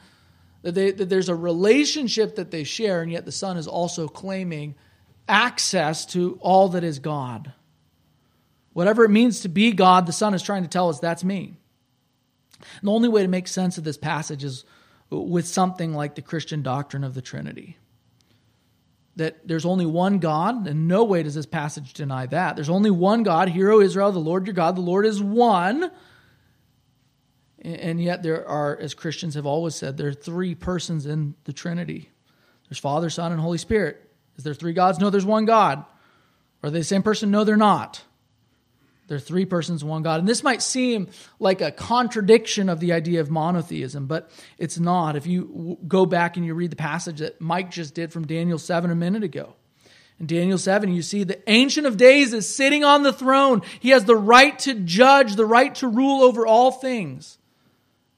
that, 0.61 0.75
they, 0.75 0.91
that 0.91 1.09
there's 1.09 1.29
a 1.29 1.35
relationship 1.35 2.35
that 2.35 2.51
they 2.51 2.63
share, 2.63 3.01
and 3.01 3.11
yet 3.11 3.25
the 3.25 3.31
son 3.31 3.57
is 3.57 3.67
also 3.67 4.07
claiming 4.07 4.75
access 5.29 6.05
to 6.07 6.37
all 6.41 6.69
that 6.69 6.83
is 6.83 6.99
God. 6.99 7.53
Whatever 8.73 9.05
it 9.05 9.09
means 9.09 9.41
to 9.41 9.49
be 9.49 9.71
God, 9.71 10.05
the 10.05 10.11
Son 10.11 10.33
is 10.33 10.41
trying 10.41 10.63
to 10.63 10.69
tell 10.69 10.89
us 10.89 10.99
that's 10.99 11.23
me. 11.23 11.53
And 12.59 12.87
the 12.87 12.91
only 12.91 13.09
way 13.09 13.21
to 13.21 13.27
make 13.27 13.47
sense 13.47 13.77
of 13.77 13.83
this 13.83 13.97
passage 13.97 14.43
is 14.43 14.65
with 15.09 15.47
something 15.47 15.93
like 15.93 16.15
the 16.15 16.21
Christian 16.21 16.61
doctrine 16.61 17.03
of 17.03 17.13
the 17.13 17.21
Trinity. 17.21 17.77
That 19.15 19.47
there's 19.47 19.65
only 19.65 19.85
one 19.85 20.19
God, 20.19 20.67
and 20.67 20.87
no 20.87 21.03
way 21.03 21.23
does 21.23 21.35
this 21.35 21.45
passage 21.45 21.93
deny 21.93 22.25
that. 22.27 22.55
There's 22.55 22.69
only 22.69 22.91
one 22.91 23.23
God, 23.23 23.49
Hear, 23.49 23.71
O 23.71 23.81
Israel, 23.81 24.11
the 24.11 24.19
Lord 24.19 24.47
your 24.47 24.53
God, 24.53 24.75
the 24.75 24.81
Lord 24.81 25.05
is 25.05 25.21
one. 25.21 25.91
And 27.61 28.01
yet, 28.01 28.23
there 28.23 28.47
are, 28.47 28.77
as 28.77 28.93
Christians 28.93 29.35
have 29.35 29.45
always 29.45 29.75
said, 29.75 29.97
there 29.97 30.07
are 30.07 30.13
three 30.13 30.55
persons 30.55 31.05
in 31.05 31.35
the 31.43 31.51
Trinity 31.51 32.09
there's 32.69 32.79
Father, 32.79 33.09
Son, 33.09 33.31
and 33.31 33.41
Holy 33.41 33.57
Spirit. 33.57 34.08
Is 34.39 34.45
there 34.45 34.53
three 34.53 34.71
gods? 34.71 34.99
No, 34.99 35.09
there's 35.09 35.25
one 35.25 35.43
God. 35.43 35.83
Are 36.63 36.69
they 36.69 36.79
the 36.79 36.85
same 36.85 37.03
person? 37.03 37.29
No, 37.29 37.43
they're 37.43 37.57
not. 37.57 38.01
They're 39.09 39.19
three 39.19 39.43
persons, 39.43 39.83
one 39.83 40.01
God. 40.01 40.21
And 40.21 40.29
this 40.29 40.43
might 40.43 40.61
seem 40.61 41.09
like 41.41 41.59
a 41.59 41.73
contradiction 41.73 42.69
of 42.69 42.79
the 42.79 42.93
idea 42.93 43.19
of 43.19 43.29
monotheism, 43.29 44.05
but 44.05 44.31
it's 44.57 44.79
not. 44.79 45.17
If 45.17 45.27
you 45.27 45.77
go 45.85 46.05
back 46.05 46.37
and 46.37 46.45
you 46.45 46.53
read 46.53 46.71
the 46.71 46.77
passage 46.77 47.19
that 47.19 47.41
Mike 47.41 47.69
just 47.69 47.93
did 47.93 48.13
from 48.13 48.25
Daniel 48.25 48.57
7 48.57 48.89
a 48.89 48.95
minute 48.95 49.23
ago, 49.23 49.55
in 50.21 50.25
Daniel 50.25 50.57
7, 50.57 50.93
you 50.93 51.01
see 51.01 51.25
the 51.25 51.41
Ancient 51.49 51.85
of 51.85 51.97
Days 51.97 52.31
is 52.31 52.47
sitting 52.47 52.85
on 52.85 53.03
the 53.03 53.11
throne. 53.11 53.61
He 53.81 53.89
has 53.89 54.05
the 54.05 54.15
right 54.15 54.57
to 54.59 54.73
judge, 54.73 55.35
the 55.35 55.45
right 55.45 55.75
to 55.75 55.89
rule 55.89 56.23
over 56.23 56.47
all 56.47 56.71
things. 56.71 57.39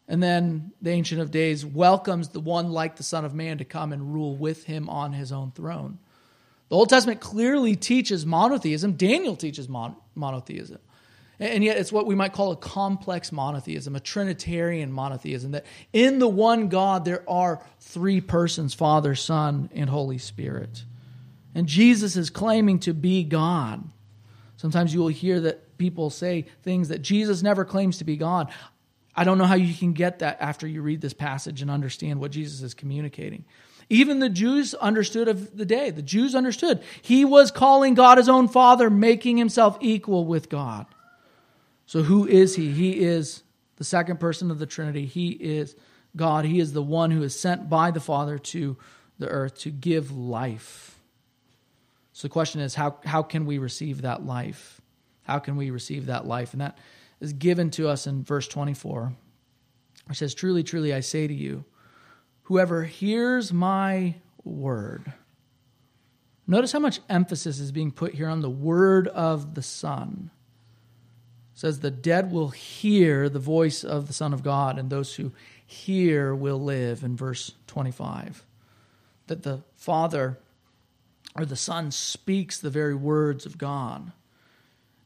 And 0.07 0.21
then 0.21 0.71
the 0.83 0.91
Ancient 0.91 1.19
of 1.19 1.31
Days 1.31 1.65
welcomes 1.65 2.29
the 2.29 2.39
one 2.39 2.71
like 2.71 2.97
the 2.97 3.03
Son 3.03 3.25
of 3.25 3.33
Man 3.33 3.57
to 3.57 3.65
come 3.65 3.91
and 3.91 4.13
rule 4.13 4.35
with 4.35 4.65
him 4.65 4.87
on 4.87 5.13
his 5.13 5.31
own 5.31 5.51
throne. 5.51 5.97
The 6.71 6.77
Old 6.77 6.87
Testament 6.87 7.19
clearly 7.19 7.75
teaches 7.75 8.25
monotheism. 8.25 8.93
Daniel 8.93 9.35
teaches 9.35 9.67
mon- 9.67 9.97
monotheism. 10.15 10.79
And 11.37 11.65
yet, 11.65 11.75
it's 11.75 11.91
what 11.91 12.05
we 12.05 12.15
might 12.15 12.31
call 12.31 12.53
a 12.53 12.55
complex 12.55 13.33
monotheism, 13.33 13.93
a 13.93 13.99
Trinitarian 13.99 14.89
monotheism, 14.89 15.51
that 15.51 15.65
in 15.91 16.19
the 16.19 16.29
one 16.29 16.69
God 16.69 17.03
there 17.03 17.29
are 17.29 17.61
three 17.81 18.21
persons 18.21 18.73
Father, 18.73 19.15
Son, 19.15 19.69
and 19.73 19.89
Holy 19.89 20.17
Spirit. 20.17 20.85
And 21.53 21.67
Jesus 21.67 22.15
is 22.15 22.29
claiming 22.29 22.79
to 22.79 22.93
be 22.93 23.25
God. 23.25 23.83
Sometimes 24.55 24.93
you 24.93 25.01
will 25.01 25.09
hear 25.09 25.41
that 25.41 25.77
people 25.77 26.09
say 26.09 26.45
things 26.63 26.87
that 26.87 27.01
Jesus 27.01 27.43
never 27.43 27.65
claims 27.65 27.97
to 27.97 28.05
be 28.05 28.15
God. 28.15 28.49
I 29.13 29.25
don't 29.25 29.37
know 29.37 29.43
how 29.43 29.55
you 29.55 29.73
can 29.73 29.91
get 29.91 30.19
that 30.19 30.37
after 30.39 30.65
you 30.65 30.81
read 30.81 31.01
this 31.01 31.11
passage 31.11 31.61
and 31.61 31.69
understand 31.69 32.21
what 32.21 32.31
Jesus 32.31 32.61
is 32.61 32.73
communicating. 32.73 33.43
Even 33.91 34.19
the 34.19 34.29
Jews 34.29 34.73
understood 34.75 35.27
of 35.27 35.57
the 35.57 35.65
day. 35.65 35.89
The 35.89 36.01
Jews 36.01 36.33
understood. 36.33 36.81
He 37.01 37.25
was 37.25 37.51
calling 37.51 37.93
God 37.93 38.17
his 38.17 38.29
own 38.29 38.47
father, 38.47 38.89
making 38.89 39.35
himself 39.35 39.77
equal 39.81 40.23
with 40.23 40.47
God. 40.47 40.85
So, 41.85 42.03
who 42.03 42.25
is 42.25 42.55
he? 42.55 42.71
He 42.71 43.01
is 43.01 43.43
the 43.75 43.83
second 43.83 44.21
person 44.21 44.49
of 44.49 44.59
the 44.59 44.65
Trinity. 44.65 45.05
He 45.05 45.31
is 45.31 45.75
God. 46.15 46.45
He 46.45 46.61
is 46.61 46.71
the 46.71 46.81
one 46.81 47.11
who 47.11 47.21
is 47.21 47.37
sent 47.37 47.69
by 47.69 47.91
the 47.91 47.99
Father 47.99 48.37
to 48.37 48.77
the 49.19 49.27
earth 49.27 49.59
to 49.59 49.71
give 49.71 50.09
life. 50.09 50.97
So, 52.13 52.29
the 52.29 52.31
question 52.31 52.61
is 52.61 52.75
how, 52.75 52.97
how 53.03 53.23
can 53.23 53.45
we 53.45 53.57
receive 53.57 54.03
that 54.03 54.25
life? 54.25 54.79
How 55.23 55.39
can 55.39 55.57
we 55.57 55.69
receive 55.69 56.05
that 56.05 56.25
life? 56.25 56.53
And 56.53 56.61
that 56.61 56.77
is 57.19 57.33
given 57.33 57.69
to 57.71 57.89
us 57.89 58.07
in 58.07 58.23
verse 58.23 58.47
24, 58.47 59.11
which 60.07 60.19
says, 60.19 60.33
Truly, 60.33 60.63
truly, 60.63 60.93
I 60.93 61.01
say 61.01 61.27
to 61.27 61.33
you, 61.33 61.65
Whoever 62.51 62.83
hears 62.83 63.53
my 63.53 64.15
word. 64.43 65.13
Notice 66.45 66.73
how 66.73 66.79
much 66.79 66.99
emphasis 67.07 67.61
is 67.61 67.71
being 67.71 67.91
put 67.91 68.15
here 68.15 68.27
on 68.27 68.41
the 68.41 68.49
word 68.49 69.07
of 69.07 69.55
the 69.55 69.61
Son. 69.61 70.31
It 71.53 71.59
says, 71.59 71.79
The 71.79 71.89
dead 71.89 72.29
will 72.29 72.49
hear 72.49 73.29
the 73.29 73.39
voice 73.39 73.85
of 73.85 74.07
the 74.07 74.13
Son 74.13 74.33
of 74.33 74.43
God, 74.43 74.77
and 74.77 74.89
those 74.89 75.15
who 75.15 75.31
hear 75.65 76.35
will 76.35 76.61
live, 76.61 77.05
in 77.05 77.15
verse 77.15 77.53
25. 77.67 78.45
That 79.27 79.43
the 79.43 79.61
Father 79.77 80.37
or 81.37 81.45
the 81.45 81.55
Son 81.55 81.89
speaks 81.89 82.59
the 82.59 82.69
very 82.69 82.95
words 82.95 83.45
of 83.45 83.57
God. 83.57 84.11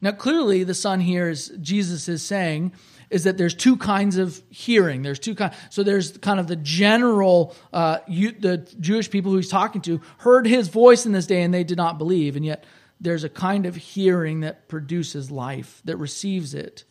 Now, 0.06 0.12
clearly, 0.12 0.62
the 0.62 0.72
Son 0.72 1.00
here 1.00 1.28
is 1.28 1.48
Jesus 1.60 2.08
is 2.08 2.22
saying 2.22 2.74
is 3.10 3.24
that 3.24 3.38
there's 3.38 3.54
two 3.56 3.76
kinds 3.76 4.18
of 4.18 4.40
hearing. 4.50 5.02
There's 5.02 5.18
two 5.18 5.34
kinds. 5.34 5.56
So 5.68 5.82
there's 5.82 6.16
kind 6.18 6.38
of 6.38 6.46
the 6.46 6.54
general, 6.54 7.56
uh, 7.72 7.98
you, 8.06 8.30
the 8.30 8.58
Jewish 8.78 9.10
people 9.10 9.32
who 9.32 9.38
he's 9.38 9.48
talking 9.48 9.80
to 9.80 10.00
heard 10.18 10.46
his 10.46 10.68
voice 10.68 11.06
in 11.06 11.12
this 11.12 11.26
day 11.26 11.42
and 11.42 11.52
they 11.52 11.64
did 11.64 11.76
not 11.76 11.98
believe. 11.98 12.36
And 12.36 12.44
yet 12.44 12.62
there's 13.00 13.24
a 13.24 13.28
kind 13.28 13.66
of 13.66 13.74
hearing 13.74 14.42
that 14.42 14.68
produces 14.68 15.32
life, 15.32 15.82
that 15.86 15.96
receives 15.96 16.54
it. 16.54 16.84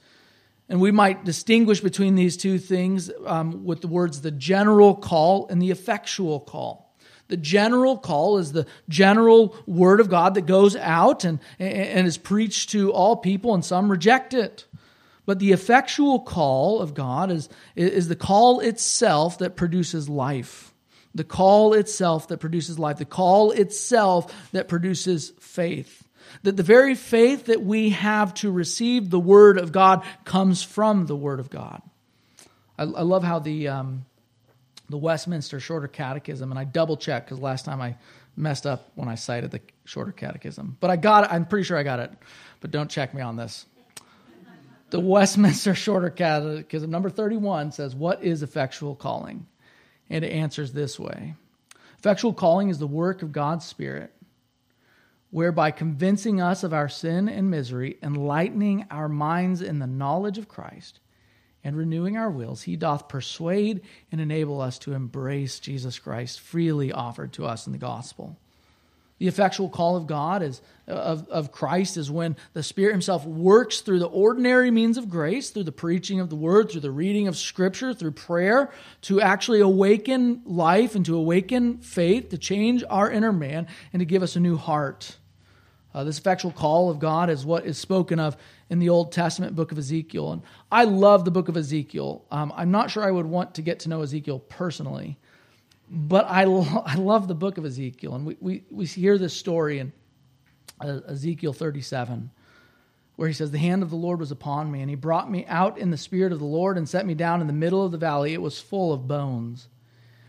And 0.67 0.81
we 0.81 0.91
might 0.91 1.24
distinguish 1.24 1.79
between 1.79 2.15
these 2.15 2.36
two 2.36 2.60
things 2.60 3.10
um, 3.25 3.63
with 3.63 3.79
the 3.79 3.88
words 3.88 4.19
the 4.19 4.31
general 4.31 4.93
call 4.93 5.48
and 5.48 5.62
the 5.62 5.72
effectual 5.72 6.41
call. 6.41 6.85
The 7.27 7.38
general 7.38 7.98
call 7.98 8.38
is 8.38 8.51
the 8.51 8.67
general 8.88 9.55
word 9.65 10.00
of 10.00 10.10
God 10.10 10.36
that 10.36 10.46
goes 10.46 10.75
out 10.75 11.24
and, 11.24 11.39
and 11.60 12.08
is 12.08 12.17
preached 12.17 12.70
to 12.72 12.91
all 12.91 13.15
people, 13.15 13.53
and 13.53 13.65
some 13.65 13.89
reject 13.89 14.34
it. 14.34 14.65
But 15.25 15.39
the 15.39 15.51
effectual 15.51 16.20
call 16.20 16.82
of 16.82 16.94
God 16.94 17.32
is, 17.32 17.50
is 17.75 18.08
the 18.08 18.15
call 18.15 18.60
itself 18.60 19.39
that 19.39 19.55
produces 19.55 20.08
life. 20.08 20.72
The 21.15 21.24
call 21.24 21.74
itself 21.74 22.27
that 22.27 22.38
produces 22.38 22.77
life. 22.77 22.98
The 22.98 23.05
call 23.05 23.51
itself 23.51 24.51
that 24.51 24.67
produces 24.67 25.32
faith. 25.39 26.03
That 26.44 26.58
the 26.58 26.63
very 26.63 26.94
faith 26.94 27.46
that 27.46 27.63
we 27.63 27.91
have 27.91 28.34
to 28.36 28.51
receive 28.51 29.10
the 29.10 29.20
Word 29.20 29.58
of 29.58 29.72
God 29.72 30.03
comes 30.25 30.62
from 30.62 31.05
the 31.08 31.15
Word 31.15 31.39
of 31.39 31.50
God. 31.50 31.82
I, 32.77 32.84
I 32.84 33.01
love 33.01 33.24
how 33.24 33.39
the, 33.39 33.70
um, 33.70 34.05
the 34.89 34.98
Westminster 34.98 35.60
Shorter 35.60 35.88
Catechism, 35.88 36.51
and 36.51 36.60
I 36.60 36.63
double 36.63 36.98
checked 36.98 37.27
because 37.27 37.39
last 37.39 37.65
time 37.65 37.82
I 37.82 37.96
messed 38.38 38.65
up 38.65 38.92
when 38.96 39.08
I 39.08 39.15
cited 39.15 39.51
the 39.51 39.62
Shorter 39.86 40.12
Catechism. 40.12 40.77
But 40.80 40.89
I 40.89 40.96
got 40.96 41.25
it, 41.25 41.34
I'm 41.34 41.46
pretty 41.46 41.63
sure 41.63 41.77
I 41.77 41.84
got 41.84 42.00
it, 42.00 42.12
but 42.60 42.72
don't 42.72 42.89
check 42.89 43.13
me 43.13 43.22
on 43.22 43.36
this. 43.36 43.65
The 44.92 45.00
Westminster 45.00 45.74
Shorter 45.75 46.10
Catechism, 46.10 46.89
number 46.89 47.10
31, 47.10 47.72
says, 47.72 47.96
What 47.96 48.24
is 48.24 48.44
effectual 48.44 48.96
calling? 48.96 49.48
And 50.10 50.24
it 50.24 50.32
answers 50.32 50.72
this 50.72 51.00
way 51.00 51.36
Effectual 51.98 52.34
calling 52.34 52.70
is 52.70 52.77
the 52.77 52.88
work 52.88 53.24
of 53.24 53.32
God's 53.32 53.65
Spirit, 53.65 54.13
whereby 55.32 55.72
convincing 55.72 56.39
us 56.39 56.63
of 56.63 56.74
our 56.74 56.88
sin 56.88 57.27
and 57.27 57.50
misery, 57.50 57.98
enlightening 58.04 58.86
our 58.92 59.10
minds 59.10 59.62
in 59.62 59.80
the 59.80 59.88
knowledge 59.88 60.38
of 60.38 60.48
Christ, 60.48 61.00
and 61.65 61.75
renewing 61.75 62.15
our 62.15 62.29
wills, 62.29 62.62
he 62.62 62.77
doth 62.77 63.10
persuade 63.10 63.81
and 64.12 64.22
enable 64.22 64.62
us 64.62 64.77
to 64.79 64.93
embrace 64.93 65.60
Jesus 65.60 65.98
Christ 66.00 66.39
freely 66.39 66.91
offered 66.91 67.34
to 67.34 67.45
us 67.45 67.65
in 67.65 67.74
the 67.74 67.79
gospel. 67.79 68.38
The 69.17 69.27
effectual 69.27 69.69
call 69.69 69.95
of 69.95 70.07
God 70.07 70.43
is 70.43 70.62
of, 70.88 71.27
of 71.29 71.51
Christ 71.51 71.95
is 71.98 72.12
when 72.12 72.36
the 72.53 72.62
Spirit 72.62 72.91
Himself 72.91 73.25
works 73.25 73.79
through 73.79 74.00
the 74.00 74.07
ordinary 74.07 74.69
means 74.69 74.98
of 74.98 75.10
grace, 75.10 75.50
through 75.50 75.63
the 75.63 75.72
preaching 75.72 76.19
of 76.19 76.29
the 76.29 76.36
Word, 76.36 76.69
through 76.69 76.81
the 76.81 76.91
reading 76.91 77.27
of 77.27 77.38
Scripture, 77.38 77.93
through 77.93 78.12
prayer, 78.12 78.72
to 79.03 79.22
actually 79.22 79.62
awaken 79.62 80.41
life 80.45 80.95
and 80.95 81.05
to 81.05 81.15
awaken 81.15 81.77
faith, 81.77 82.29
to 82.29 82.38
change 82.38 82.84
our 82.89 83.10
inner 83.10 83.31
man, 83.31 83.67
and 83.93 84.01
to 84.01 84.05
give 84.05 84.22
us 84.22 84.36
a 84.36 84.39
new 84.41 84.57
heart. 84.57 85.17
Uh, 85.96 86.04
this 86.04 86.20
effectual 86.20 86.52
call 86.52 86.92
of 86.92 87.00
God 87.00 87.30
is 87.30 87.46
what 87.46 87.66
is 87.66 87.78
spoken 87.78 88.20
of 88.20 88.38
in 88.70 88.80
the 88.80 88.90
Old 88.90 89.12
Testament 89.12 89.56
book 89.56 89.72
of 89.72 89.78
Ezekiel. 89.80 90.34
And 90.34 90.42
I 90.72 90.84
love 90.84 91.25
the 91.25 91.32
book 91.32 91.48
of 91.48 91.58
Ezekiel. 91.58 92.25
Um, 92.30 92.54
I'm 92.56 92.70
not 92.70 92.92
sure 92.92 93.04
I 93.04 93.10
would 93.10 93.25
want 93.25 93.56
to 93.56 93.64
get 93.64 93.80
to 93.82 93.90
know 93.90 94.02
Ezekiel 94.02 94.40
personally 94.40 95.18
but 95.90 96.25
I, 96.28 96.46
lo- 96.46 96.84
I 96.86 96.96
love 96.96 97.28
the 97.28 97.36
book 97.36 97.58
of 97.58 97.66
Ezekiel. 97.66 98.16
And 98.16 98.25
we, 98.25 98.38
we, 98.40 98.64
we 98.70 98.86
hear 98.86 99.18
this 99.18 99.34
story 99.34 99.80
in 99.80 99.94
uh, 100.82 101.00
Ezekiel 101.08 101.54
37, 101.54 102.32
where 103.16 103.28
he 103.28 103.34
says, 103.34 103.52
The 103.52 103.58
hand 103.58 103.84
of 103.84 103.90
the 103.90 103.96
Lord 103.96 104.20
was 104.20 104.32
upon 104.32 104.72
me, 104.72 104.82
and 104.82 104.90
he 104.90 104.96
brought 104.96 105.30
me 105.30 105.46
out 105.48 105.78
in 105.78 105.92
the 105.92 105.98
spirit 105.98 106.32
of 106.32 106.40
the 106.40 106.46
Lord 106.46 106.78
and 106.78 106.88
set 106.88 107.06
me 107.06 107.14
down 107.14 107.42
in 107.42 107.48
the 107.48 107.54
middle 107.54 107.86
of 107.86 107.92
the 107.92 107.98
valley. 107.98 108.34
It 108.34 108.42
was 108.42 108.60
full 108.60 108.94
of 108.94 109.08
bones. 109.08 109.68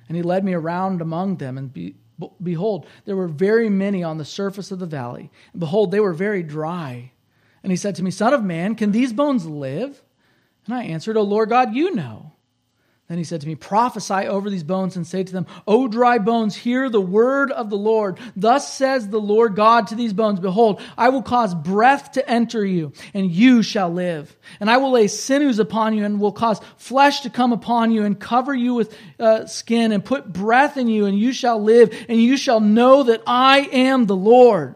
And 0.09 0.17
he 0.17 0.23
led 0.23 0.45
me 0.45 0.55
around 0.55 1.01
among 1.01 1.37
them, 1.37 1.59
and 1.59 1.73
be, 1.73 1.97
behold, 2.43 2.87
there 3.05 3.17
were 3.17 3.29
very 3.29 3.69
many 3.69 4.03
on 4.03 4.19
the 4.19 4.25
surface 4.25 4.71
of 4.71 4.79
the 4.79 4.87
valley. 4.87 5.31
And 5.53 5.61
behold, 5.61 5.91
they 5.91 6.01
were 6.01 6.13
very 6.13 6.43
dry. 6.43 7.13
And 7.63 7.73
he 7.73 7.77
said 7.77 7.95
to 7.97 8.03
me, 8.03 8.11
Son 8.11 8.33
of 8.33 8.45
man, 8.45 8.75
can 8.75 8.93
these 8.93 9.13
bones 9.13 9.47
live? 9.47 10.03
And 10.67 10.75
I 10.75 10.85
answered, 10.85 11.17
O 11.17 11.23
Lord 11.23 11.49
God, 11.49 11.75
you 11.75 11.95
know. 11.95 12.33
Then 13.09 13.19
he 13.19 13.25
said 13.25 13.41
to 13.43 13.47
me, 13.47 13.55
Prophesy 13.55 14.27
over 14.27 14.51
these 14.51 14.65
bones 14.65 14.97
and 14.97 15.07
say 15.07 15.23
to 15.23 15.33
them, 15.33 15.47
O 15.69 15.87
dry 15.87 16.19
bones, 16.19 16.57
hear 16.57 16.91
the 16.91 17.01
word 17.01 17.53
of 17.53 17.71
the 17.71 17.77
Lord. 17.77 18.19
Thus 18.35 18.73
says 18.73 19.09
the 19.09 19.21
Lord 19.21 19.55
God 19.55 19.87
to 19.89 19.95
these 19.95 20.13
bones, 20.13 20.41
Behold, 20.41 20.81
I 20.99 21.11
will 21.11 21.23
cause 21.23 21.55
breath 21.55 22.13
to 22.13 22.29
enter 22.29 22.65
you, 22.65 22.93
and 23.15 23.31
you 23.31 23.63
shall 23.63 23.93
live. 23.93 24.37
And 24.59 24.69
I 24.69 24.79
will 24.79 24.91
lay 24.91 25.07
sinews 25.07 25.61
upon 25.61 25.95
you, 25.95 26.05
and 26.05 26.21
will 26.21 26.33
cause 26.33 26.61
flesh 26.79 27.21
to 27.21 27.31
come 27.31 27.53
upon 27.53 27.93
you, 27.93 28.03
and 28.03 28.19
cover 28.19 28.53
you 28.53 28.75
with 28.75 28.99
uh, 29.21 29.47
skin, 29.47 29.93
and 29.93 30.05
put 30.05 30.33
breath 30.33 30.77
in 30.77 30.89
you, 30.89 31.07
and 31.07 31.17
you 31.17 31.33
shall 31.33 31.63
live, 31.63 31.95
and 32.09 32.21
you 32.21 32.37
shall 32.37 32.59
know 32.59 33.05
that 33.05 33.23
I 33.25 33.61
am 33.71 34.07
the 34.07 34.17
Lord. 34.17 34.75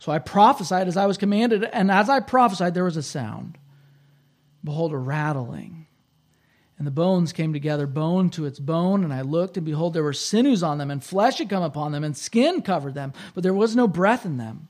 So 0.00 0.10
I 0.10 0.18
prophesied 0.18 0.88
as 0.88 0.96
I 0.96 1.06
was 1.06 1.18
commanded, 1.18 1.62
and 1.62 1.88
as 1.88 2.08
I 2.08 2.18
prophesied, 2.18 2.74
there 2.74 2.84
was 2.84 2.96
a 2.96 3.02
sound. 3.02 3.58
Behold, 4.64 4.92
a 4.92 4.96
rattling 4.96 5.80
and 6.80 6.86
the 6.86 6.90
bones 6.90 7.34
came 7.34 7.52
together, 7.52 7.86
bone 7.86 8.30
to 8.30 8.46
its 8.46 8.58
bone. 8.58 9.04
And 9.04 9.12
I 9.12 9.20
looked, 9.20 9.58
and 9.58 9.66
behold, 9.66 9.92
there 9.92 10.02
were 10.02 10.14
sinews 10.14 10.62
on 10.62 10.78
them, 10.78 10.90
and 10.90 11.04
flesh 11.04 11.36
had 11.36 11.50
come 11.50 11.62
upon 11.62 11.92
them, 11.92 12.02
and 12.02 12.16
skin 12.16 12.62
covered 12.62 12.94
them, 12.94 13.12
but 13.34 13.42
there 13.42 13.52
was 13.52 13.76
no 13.76 13.86
breath 13.86 14.24
in 14.24 14.38
them. 14.38 14.68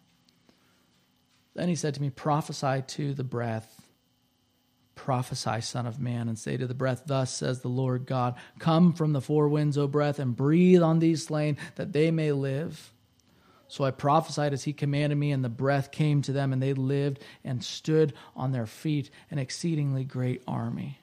Then 1.54 1.68
he 1.68 1.76
said 1.76 1.94
to 1.94 2.02
me, 2.02 2.10
Prophesy 2.10 2.82
to 2.84 3.14
the 3.14 3.22
breath. 3.22 3.86
Prophesy, 4.96 5.60
Son 5.60 5.86
of 5.86 6.00
Man, 6.00 6.28
and 6.28 6.36
say 6.36 6.56
to 6.56 6.66
the 6.66 6.74
breath, 6.74 7.04
Thus 7.06 7.32
says 7.32 7.60
the 7.60 7.68
Lord 7.68 8.06
God, 8.06 8.34
Come 8.58 8.92
from 8.92 9.12
the 9.12 9.20
four 9.20 9.48
winds, 9.48 9.78
O 9.78 9.86
breath, 9.86 10.18
and 10.18 10.34
breathe 10.34 10.82
on 10.82 10.98
these 10.98 11.26
slain, 11.26 11.58
that 11.76 11.92
they 11.92 12.10
may 12.10 12.32
live. 12.32 12.92
So 13.68 13.84
I 13.84 13.92
prophesied 13.92 14.52
as 14.52 14.64
he 14.64 14.72
commanded 14.72 15.16
me, 15.16 15.30
and 15.30 15.44
the 15.44 15.48
breath 15.48 15.92
came 15.92 16.22
to 16.22 16.32
them, 16.32 16.52
and 16.52 16.60
they 16.60 16.72
lived 16.72 17.20
and 17.44 17.62
stood 17.62 18.14
on 18.34 18.50
their 18.50 18.66
feet, 18.66 19.10
an 19.30 19.38
exceedingly 19.38 20.02
great 20.02 20.42
army 20.48 20.98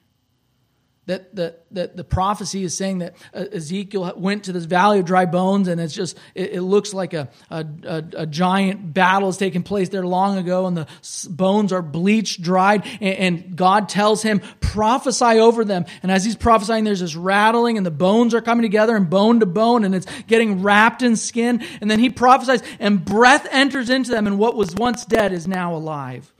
that 1.08 1.34
the, 1.34 1.54
that 1.70 1.96
the 1.96 2.04
prophecy 2.04 2.62
is 2.64 2.76
saying 2.76 2.98
that 2.98 3.14
uh, 3.32 3.46
Ezekiel 3.50 4.12
went 4.18 4.44
to 4.44 4.52
this 4.52 4.66
valley 4.66 4.98
of 4.98 5.06
dry 5.06 5.24
bones, 5.24 5.66
and 5.66 5.80
it's 5.80 5.94
just, 5.94 6.18
it, 6.34 6.52
it 6.52 6.60
looks 6.60 6.92
like 6.92 7.14
a, 7.14 7.30
a, 7.48 7.66
a, 7.84 8.04
a, 8.18 8.26
giant 8.26 8.92
battle 8.92 9.28
has 9.28 9.38
taken 9.38 9.62
place 9.62 9.88
there 9.88 10.04
long 10.04 10.36
ago, 10.36 10.66
and 10.66 10.76
the 10.76 10.86
bones 11.30 11.72
are 11.72 11.80
bleached, 11.80 12.42
dried, 12.42 12.86
and, 13.00 13.14
and 13.14 13.56
God 13.56 13.88
tells 13.88 14.22
him, 14.22 14.40
prophesy 14.60 15.40
over 15.40 15.64
them. 15.64 15.86
And 16.02 16.12
as 16.12 16.26
he's 16.26 16.36
prophesying, 16.36 16.84
there's 16.84 17.00
this 17.00 17.16
rattling, 17.16 17.78
and 17.78 17.86
the 17.86 17.90
bones 17.90 18.34
are 18.34 18.42
coming 18.42 18.62
together, 18.62 18.94
and 18.94 19.08
bone 19.08 19.40
to 19.40 19.46
bone, 19.46 19.84
and 19.84 19.94
it's 19.94 20.06
getting 20.26 20.62
wrapped 20.62 21.02
in 21.02 21.16
skin. 21.16 21.64
And 21.80 21.90
then 21.90 22.00
he 22.00 22.10
prophesies, 22.10 22.62
and 22.78 23.02
breath 23.02 23.48
enters 23.50 23.88
into 23.88 24.10
them, 24.10 24.26
and 24.26 24.38
what 24.38 24.56
was 24.56 24.74
once 24.74 25.06
dead 25.06 25.32
is 25.32 25.48
now 25.48 25.74
alive 25.74 26.34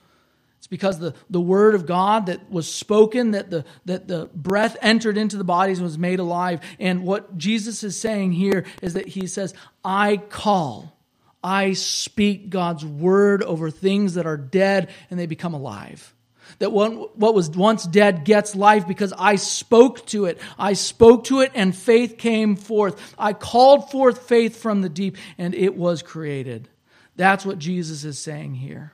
because 0.66 0.98
the, 0.98 1.14
the 1.30 1.40
word 1.40 1.74
of 1.74 1.86
God 1.86 2.26
that 2.26 2.50
was 2.50 2.72
spoken, 2.72 3.32
that 3.32 3.50
the, 3.50 3.64
that 3.86 4.08
the 4.08 4.28
breath 4.34 4.76
entered 4.82 5.16
into 5.16 5.36
the 5.36 5.44
bodies 5.44 5.78
and 5.78 5.84
was 5.84 5.98
made 5.98 6.18
alive. 6.18 6.60
And 6.78 7.04
what 7.04 7.38
Jesus 7.38 7.82
is 7.82 7.98
saying 7.98 8.32
here 8.32 8.64
is 8.82 8.94
that 8.94 9.08
he 9.08 9.26
says, 9.26 9.54
I 9.84 10.18
call, 10.18 10.98
I 11.42 11.72
speak 11.72 12.50
God's 12.50 12.84
word 12.84 13.42
over 13.42 13.70
things 13.70 14.14
that 14.14 14.26
are 14.26 14.36
dead 14.36 14.90
and 15.10 15.18
they 15.18 15.26
become 15.26 15.54
alive. 15.54 16.14
That 16.58 16.72
what, 16.72 17.16
what 17.16 17.34
was 17.34 17.50
once 17.50 17.84
dead 17.84 18.24
gets 18.24 18.56
life 18.56 18.88
because 18.88 19.12
I 19.16 19.36
spoke 19.36 20.06
to 20.06 20.24
it. 20.24 20.38
I 20.58 20.72
spoke 20.72 21.24
to 21.24 21.40
it 21.40 21.52
and 21.54 21.76
faith 21.76 22.18
came 22.18 22.56
forth. 22.56 23.14
I 23.18 23.32
called 23.32 23.90
forth 23.90 24.26
faith 24.26 24.60
from 24.60 24.80
the 24.80 24.88
deep 24.88 25.16
and 25.36 25.54
it 25.54 25.76
was 25.76 26.02
created. 26.02 26.68
That's 27.16 27.44
what 27.44 27.58
Jesus 27.58 28.04
is 28.04 28.18
saying 28.18 28.54
here 28.56 28.92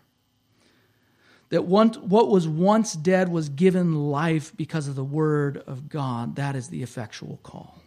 that 1.54 1.62
what 1.62 2.28
was 2.28 2.48
once 2.48 2.94
dead 2.94 3.28
was 3.28 3.48
given 3.48 3.94
life 3.94 4.52
because 4.56 4.88
of 4.88 4.96
the 4.96 5.04
word 5.04 5.62
of 5.68 5.88
God. 5.88 6.34
That 6.34 6.56
is 6.56 6.66
the 6.66 6.82
effectual 6.82 7.38
call. 7.44 7.78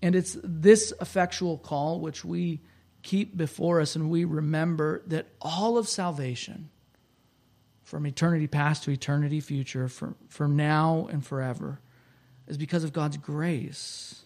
And 0.00 0.16
it's 0.16 0.38
this 0.42 0.94
effectual 0.98 1.58
call 1.58 2.00
which 2.00 2.24
we 2.24 2.62
keep 3.02 3.36
before 3.36 3.82
us 3.82 3.96
and 3.96 4.08
we 4.08 4.24
remember 4.24 5.02
that 5.08 5.26
all 5.42 5.76
of 5.76 5.86
salvation, 5.86 6.70
from 7.82 8.06
eternity 8.06 8.46
past 8.46 8.84
to 8.84 8.90
eternity 8.90 9.40
future, 9.40 9.88
from, 9.88 10.14
from 10.28 10.56
now 10.56 11.06
and 11.12 11.22
forever, 11.22 11.80
is 12.46 12.56
because 12.56 12.82
of 12.82 12.94
God's 12.94 13.18
grace. 13.18 14.22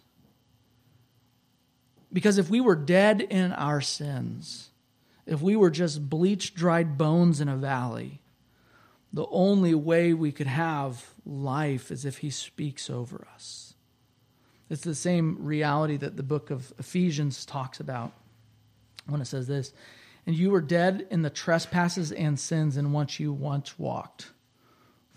Because 2.12 2.39
if 2.39 2.49
we 2.49 2.61
were 2.61 2.77
dead 2.77 3.21
in 3.21 3.51
our 3.51 3.81
sins, 3.81 4.71
if 5.27 5.43
we 5.43 5.57
were 5.57 5.71
just 5.71 6.09
bleached, 6.09 6.55
dried 6.55 6.97
bones 6.97 7.41
in 7.41 7.49
a 7.49 7.57
valley, 7.57 8.23
the 9.12 9.27
only 9.31 9.75
way 9.75 10.12
we 10.12 10.33
could 10.33 10.47
have 10.47 11.11
life 11.25 11.91
is 11.91 12.05
if 12.05 12.19
He 12.19 12.31
speaks 12.31 12.89
over 12.89 13.27
us. 13.35 13.75
It's 14.69 14.83
the 14.83 14.95
same 14.95 15.39
reality 15.41 15.97
that 15.99 16.17
the 16.17 16.23
book 16.23 16.51
of 16.51 16.73
Ephesians 16.79 17.45
talks 17.45 17.81
about 17.81 18.12
when 19.07 19.21
it 19.21 19.27
says 19.27 19.47
this 19.47 19.73
And 20.27 20.37
you 20.37 20.51
were 20.51 20.61
dead 20.61 21.07
in 21.11 21.23
the 21.23 21.31
trespasses 21.31 22.12
and 22.12 22.39
sins 22.39 22.77
in 22.77 22.93
which 22.93 23.21
you 23.21 23.33
once 23.33 23.79
walked 23.79 24.31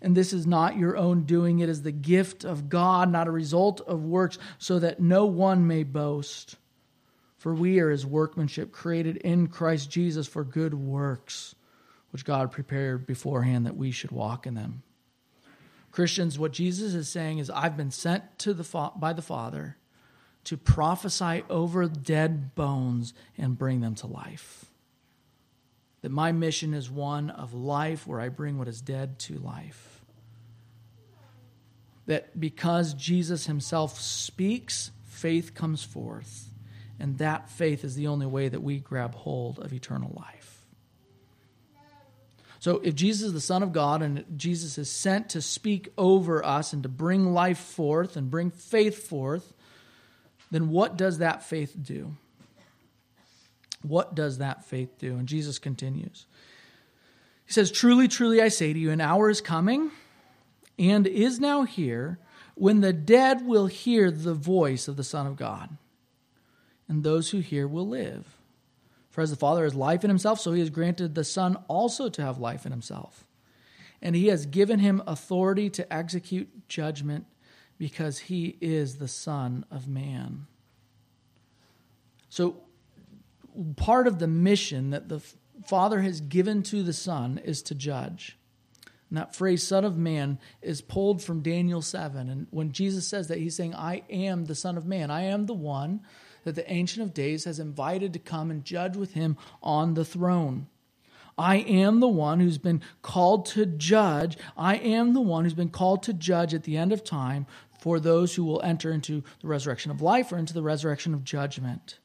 and 0.00 0.16
this 0.16 0.32
is 0.32 0.46
not 0.46 0.76
your 0.76 0.96
own 0.96 1.24
doing, 1.24 1.58
it 1.58 1.68
is 1.68 1.82
the 1.82 1.92
gift 1.92 2.44
of 2.44 2.68
God, 2.68 3.10
not 3.10 3.26
a 3.26 3.32
result 3.32 3.80
of 3.80 4.04
works, 4.04 4.38
so 4.58 4.78
that 4.78 5.00
no 5.00 5.26
one 5.26 5.66
may 5.66 5.82
boast. 5.82 6.56
For 7.36 7.54
we 7.54 7.78
are 7.80 7.90
his 7.90 8.06
workmanship, 8.06 8.72
created 8.72 9.16
in 9.18 9.48
Christ 9.48 9.90
Jesus 9.90 10.26
for 10.26 10.44
good 10.44 10.74
works, 10.74 11.54
which 12.10 12.24
God 12.24 12.50
prepared 12.50 13.06
beforehand 13.06 13.66
that 13.66 13.76
we 13.76 13.90
should 13.90 14.10
walk 14.10 14.46
in 14.46 14.54
them. 14.54 14.82
Christians, 15.90 16.38
what 16.38 16.52
Jesus 16.52 16.94
is 16.94 17.08
saying 17.08 17.38
is, 17.38 17.50
I've 17.50 17.76
been 17.76 17.90
sent 17.90 18.38
to 18.40 18.54
the 18.54 18.64
fa- 18.64 18.92
by 18.96 19.12
the 19.12 19.22
Father 19.22 19.76
to 20.44 20.56
prophesy 20.56 21.42
over 21.50 21.86
dead 21.86 22.54
bones 22.54 23.14
and 23.36 23.58
bring 23.58 23.80
them 23.80 23.94
to 23.96 24.06
life. 24.06 24.67
That 26.02 26.10
my 26.10 26.32
mission 26.32 26.74
is 26.74 26.90
one 26.90 27.30
of 27.30 27.54
life 27.54 28.06
where 28.06 28.20
I 28.20 28.28
bring 28.28 28.58
what 28.58 28.68
is 28.68 28.80
dead 28.80 29.18
to 29.20 29.38
life 29.38 29.98
that 32.08 32.40
because 32.40 32.94
Jesus 32.94 33.46
himself 33.46 34.00
speaks, 34.00 34.90
faith 35.04 35.54
comes 35.54 35.84
forth. 35.84 36.50
And 36.98 37.18
that 37.18 37.48
faith 37.48 37.84
is 37.84 37.94
the 37.94 38.08
only 38.08 38.26
way 38.26 38.48
that 38.48 38.62
we 38.62 38.80
grab 38.80 39.14
hold 39.14 39.60
of 39.60 39.72
eternal 39.72 40.12
life. 40.16 40.64
So, 42.60 42.80
if 42.82 42.96
Jesus 42.96 43.28
is 43.28 43.32
the 43.34 43.40
Son 43.40 43.62
of 43.62 43.72
God 43.72 44.02
and 44.02 44.24
Jesus 44.36 44.78
is 44.78 44.90
sent 44.90 45.28
to 45.30 45.40
speak 45.40 45.92
over 45.96 46.44
us 46.44 46.72
and 46.72 46.82
to 46.82 46.88
bring 46.88 47.32
life 47.32 47.58
forth 47.58 48.16
and 48.16 48.32
bring 48.32 48.50
faith 48.50 49.06
forth, 49.06 49.52
then 50.50 50.70
what 50.70 50.96
does 50.96 51.18
that 51.18 51.44
faith 51.44 51.76
do? 51.80 52.16
What 53.82 54.14
does 54.14 54.38
that 54.38 54.64
faith 54.64 54.98
do? 54.98 55.16
And 55.16 55.28
Jesus 55.28 55.58
continues. 55.58 56.26
He 57.46 57.52
says, 57.52 57.70
Truly, 57.70 58.08
truly, 58.08 58.42
I 58.42 58.48
say 58.48 58.72
to 58.72 58.78
you, 58.78 58.90
an 58.90 59.00
hour 59.00 59.30
is 59.30 59.40
coming 59.40 59.90
and 60.78 61.06
is 61.06 61.40
now 61.40 61.62
here 61.62 62.18
when 62.54 62.80
the 62.80 62.92
dead 62.92 63.46
will 63.46 63.66
hear 63.66 64.10
the 64.10 64.34
voice 64.34 64.88
of 64.88 64.96
the 64.96 65.04
Son 65.04 65.26
of 65.26 65.36
God, 65.36 65.76
and 66.88 67.02
those 67.02 67.30
who 67.30 67.38
hear 67.38 67.68
will 67.68 67.86
live. 67.86 68.26
For 69.10 69.22
as 69.22 69.30
the 69.30 69.36
Father 69.36 69.64
has 69.64 69.74
life 69.74 70.04
in 70.04 70.10
himself, 70.10 70.40
so 70.40 70.52
he 70.52 70.60
has 70.60 70.70
granted 70.70 71.14
the 71.14 71.24
Son 71.24 71.56
also 71.68 72.08
to 72.08 72.22
have 72.22 72.38
life 72.38 72.66
in 72.66 72.72
himself. 72.72 73.24
And 74.02 74.14
he 74.14 74.28
has 74.28 74.46
given 74.46 74.78
him 74.78 75.02
authority 75.06 75.70
to 75.70 75.92
execute 75.92 76.68
judgment 76.68 77.26
because 77.78 78.18
he 78.18 78.56
is 78.60 78.98
the 78.98 79.08
Son 79.08 79.64
of 79.70 79.88
Man. 79.88 80.46
So, 82.28 82.62
part 83.76 84.06
of 84.06 84.18
the 84.18 84.28
mission 84.28 84.90
that 84.90 85.08
the 85.08 85.20
Father 85.66 86.02
has 86.02 86.20
given 86.20 86.62
to 86.64 86.82
the 86.82 86.92
Son 86.92 87.40
is 87.44 87.62
to 87.62 87.74
judge. 87.74 88.38
And 89.10 89.18
that 89.18 89.34
phrase, 89.34 89.66
Son 89.66 89.84
of 89.84 89.96
Man, 89.96 90.38
is 90.60 90.82
pulled 90.82 91.22
from 91.22 91.40
Daniel 91.40 91.80
7. 91.80 92.28
And 92.28 92.46
when 92.50 92.72
Jesus 92.72 93.08
says 93.08 93.28
that, 93.28 93.38
he's 93.38 93.56
saying, 93.56 93.74
I 93.74 94.02
am 94.10 94.44
the 94.44 94.54
Son 94.54 94.76
of 94.76 94.86
Man. 94.86 95.10
I 95.10 95.22
am 95.22 95.46
the 95.46 95.54
one 95.54 96.00
that 96.44 96.54
the 96.54 96.70
Ancient 96.70 97.04
of 97.04 97.14
Days 97.14 97.44
has 97.44 97.58
invited 97.58 98.12
to 98.12 98.18
come 98.18 98.50
and 98.50 98.64
judge 98.64 98.96
with 98.96 99.14
him 99.14 99.36
on 99.62 99.94
the 99.94 100.04
throne. 100.04 100.68
I 101.38 101.56
am 101.56 102.00
the 102.00 102.08
one 102.08 102.40
who's 102.40 102.58
been 102.58 102.82
called 103.00 103.46
to 103.46 103.64
judge. 103.64 104.36
I 104.56 104.76
am 104.76 105.14
the 105.14 105.20
one 105.20 105.44
who's 105.44 105.54
been 105.54 105.70
called 105.70 106.02
to 106.04 106.12
judge 106.12 106.52
at 106.52 106.64
the 106.64 106.76
end 106.76 106.92
of 106.92 107.04
time 107.04 107.46
for 107.78 108.00
those 108.00 108.34
who 108.34 108.44
will 108.44 108.60
enter 108.62 108.92
into 108.92 109.22
the 109.40 109.46
resurrection 109.46 109.90
of 109.90 110.02
life 110.02 110.32
or 110.32 110.36
into 110.36 110.52
the 110.52 110.62
resurrection 110.62 111.14
of 111.14 111.24
judgment. 111.24 111.98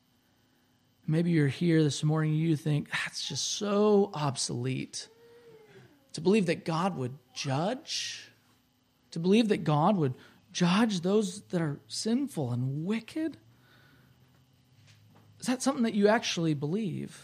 Maybe 1.05 1.31
you're 1.31 1.47
here 1.47 1.83
this 1.83 2.03
morning, 2.03 2.33
you 2.33 2.55
think, 2.55 2.89
that's 2.89 3.27
just 3.27 3.57
so 3.57 4.09
obsolete 4.13 5.09
to 6.13 6.21
believe 6.21 6.45
that 6.45 6.63
God 6.63 6.95
would 6.97 7.17
judge, 7.33 8.29
to 9.11 9.19
believe 9.19 9.49
that 9.49 9.63
God 9.63 9.97
would 9.97 10.13
judge 10.53 11.01
those 11.01 11.41
that 11.49 11.61
are 11.61 11.79
sinful 11.87 12.51
and 12.51 12.85
wicked? 12.85 13.37
Is 15.39 15.47
that 15.47 15.61
something 15.61 15.83
that 15.83 15.95
you 15.95 16.07
actually 16.07 16.53
believe? 16.53 17.19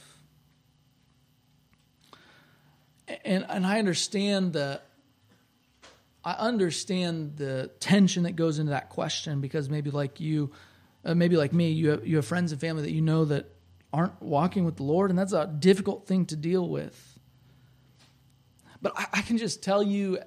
And, 3.24 3.46
and 3.48 3.65
I 3.65 3.80
understand 3.80 4.54
the 4.54 4.82
I 6.26 6.34
understand 6.34 7.38
the 7.38 7.72
tension 7.80 8.24
that 8.24 8.36
goes 8.36 8.60
into 8.60 8.72
that 8.72 8.89
question 8.89 9.39
because 9.39 9.70
maybe 9.70 9.89
like 9.89 10.20
you, 10.20 10.52
uh, 11.06 11.15
maybe 11.15 11.38
like 11.38 11.54
me, 11.54 11.72
you 11.72 11.92
have, 11.92 12.06
you 12.06 12.18
have 12.18 12.26
friends 12.26 12.52
and 12.52 12.60
family 12.60 12.84
that 12.84 12.92
you 12.92 13.02
know 13.02 13.24
that 13.24 13.50
aren't 13.91 14.21
walking 14.21 14.65
with 14.65 14.78
the 14.78 14.84
Lord, 14.84 15.10
and 15.10 15.17
that's 15.17 15.34
a 15.34 15.47
difficult 15.47 16.08
thing 16.08 16.25
to 16.28 16.36
deal 16.36 16.67
with. 16.67 17.19
But 18.82 18.93
I, 18.95 19.06
I, 19.13 19.21
can 19.21 19.38
just 19.38 19.63
tell 19.63 19.82
you, 19.84 20.19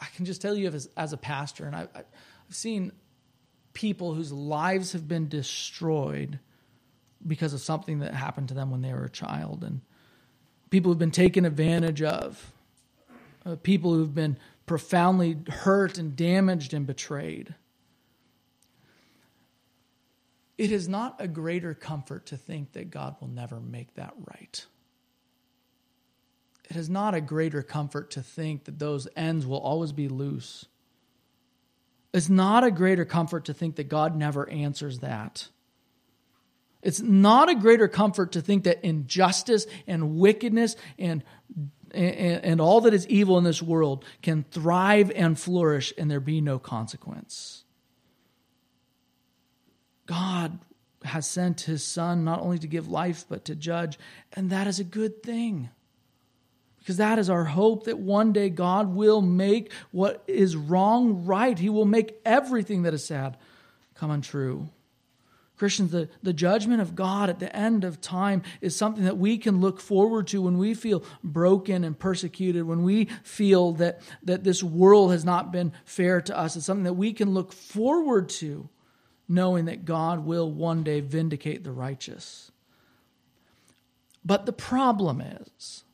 I 0.00 0.06
can 0.16 0.24
just 0.24 0.40
tell 0.42 0.56
you 0.56 0.68
as, 0.68 0.88
as 0.96 1.12
a 1.12 1.16
pastor, 1.16 1.66
and 1.66 1.76
I, 1.76 1.86
I've 1.94 2.06
seen 2.50 2.92
people 3.74 4.14
whose 4.14 4.32
lives 4.32 4.92
have 4.92 5.06
been 5.06 5.28
destroyed 5.28 6.38
because 7.26 7.52
of 7.52 7.60
something 7.60 8.00
that 8.00 8.14
happened 8.14 8.48
to 8.48 8.54
them 8.54 8.70
when 8.70 8.80
they 8.80 8.92
were 8.92 9.04
a 9.04 9.10
child, 9.10 9.62
and 9.62 9.80
people 10.70 10.90
who've 10.90 10.98
been 10.98 11.10
taken 11.10 11.44
advantage 11.44 12.02
of, 12.02 12.52
uh, 13.44 13.56
people 13.56 13.92
who've 13.92 14.14
been 14.14 14.38
profoundly 14.66 15.38
hurt 15.48 15.98
and 15.98 16.16
damaged 16.16 16.74
and 16.74 16.86
betrayed. 16.86 17.54
It 20.58 20.72
is 20.72 20.88
not 20.88 21.16
a 21.20 21.28
greater 21.28 21.72
comfort 21.72 22.26
to 22.26 22.36
think 22.36 22.72
that 22.72 22.90
God 22.90 23.16
will 23.20 23.28
never 23.28 23.60
make 23.60 23.94
that 23.94 24.12
right 24.26 24.66
it 26.70 26.76
is 26.76 26.90
not 26.90 27.14
a 27.14 27.20
greater 27.20 27.62
comfort 27.62 28.10
to 28.12 28.22
think 28.22 28.64
that 28.64 28.78
those 28.78 29.08
ends 29.16 29.46
will 29.46 29.58
always 29.58 29.92
be 29.92 30.08
loose. 30.08 30.66
It's 32.12 32.28
not 32.28 32.64
a 32.64 32.70
greater 32.70 33.04
comfort 33.04 33.46
to 33.46 33.54
think 33.54 33.76
that 33.76 33.88
God 33.88 34.16
never 34.16 34.48
answers 34.48 34.98
that. 35.00 35.48
It's 36.82 37.00
not 37.00 37.48
a 37.48 37.54
greater 37.54 37.88
comfort 37.88 38.32
to 38.32 38.40
think 38.40 38.64
that 38.64 38.84
injustice 38.84 39.66
and 39.86 40.16
wickedness 40.16 40.76
and, 40.98 41.24
and, 41.90 42.44
and 42.44 42.60
all 42.60 42.82
that 42.82 42.94
is 42.94 43.06
evil 43.08 43.38
in 43.38 43.44
this 43.44 43.62
world 43.62 44.04
can 44.22 44.44
thrive 44.50 45.10
and 45.14 45.38
flourish 45.38 45.92
and 45.98 46.10
there 46.10 46.20
be 46.20 46.40
no 46.40 46.58
consequence. 46.58 47.64
God 50.08 50.58
has 51.04 51.28
sent 51.28 51.60
his 51.62 51.84
son 51.84 52.24
not 52.24 52.40
only 52.40 52.58
to 52.58 52.66
give 52.66 52.88
life 52.88 53.24
but 53.28 53.44
to 53.44 53.54
judge, 53.54 53.98
and 54.32 54.50
that 54.50 54.66
is 54.66 54.80
a 54.80 54.84
good 54.84 55.22
thing 55.22 55.68
because 56.88 56.96
that 56.96 57.18
is 57.18 57.28
our 57.28 57.44
hope 57.44 57.84
that 57.84 57.98
one 57.98 58.32
day 58.32 58.48
God 58.48 58.94
will 58.94 59.20
make 59.20 59.70
what 59.90 60.24
is 60.26 60.56
wrong 60.56 61.26
right. 61.26 61.58
He 61.58 61.68
will 61.68 61.84
make 61.84 62.18
everything 62.24 62.82
that 62.82 62.94
is 62.94 63.04
sad 63.04 63.36
come 63.94 64.10
untrue. 64.10 64.70
Christians, 65.58 65.90
the, 65.90 66.08
the 66.22 66.32
judgment 66.32 66.80
of 66.80 66.94
God 66.94 67.28
at 67.28 67.40
the 67.40 67.54
end 67.54 67.84
of 67.84 68.00
time 68.00 68.42
is 68.62 68.74
something 68.74 69.04
that 69.04 69.18
we 69.18 69.36
can 69.36 69.60
look 69.60 69.80
forward 69.80 70.28
to 70.28 70.40
when 70.40 70.56
we 70.56 70.72
feel 70.72 71.04
broken 71.22 71.84
and 71.84 71.98
persecuted, 71.98 72.64
when 72.64 72.84
we 72.84 73.06
feel 73.22 73.72
that, 73.72 74.00
that 74.22 74.42
this 74.42 74.62
world 74.62 75.10
has 75.10 75.26
not 75.26 75.52
been 75.52 75.72
fair 75.84 76.22
to 76.22 76.38
us. 76.38 76.56
It's 76.56 76.64
something 76.64 76.84
that 76.84 76.94
we 76.94 77.12
can 77.12 77.34
look 77.34 77.52
forward 77.52 78.30
to, 78.30 78.68
knowing 79.28 79.66
that 79.66 79.84
God 79.84 80.24
will 80.24 80.50
one 80.50 80.82
day 80.82 81.00
vindicate 81.00 81.64
the 81.64 81.72
righteous. 81.72 82.50
But 84.24 84.46
the 84.46 84.52
problem 84.52 85.20
is, 85.20 85.84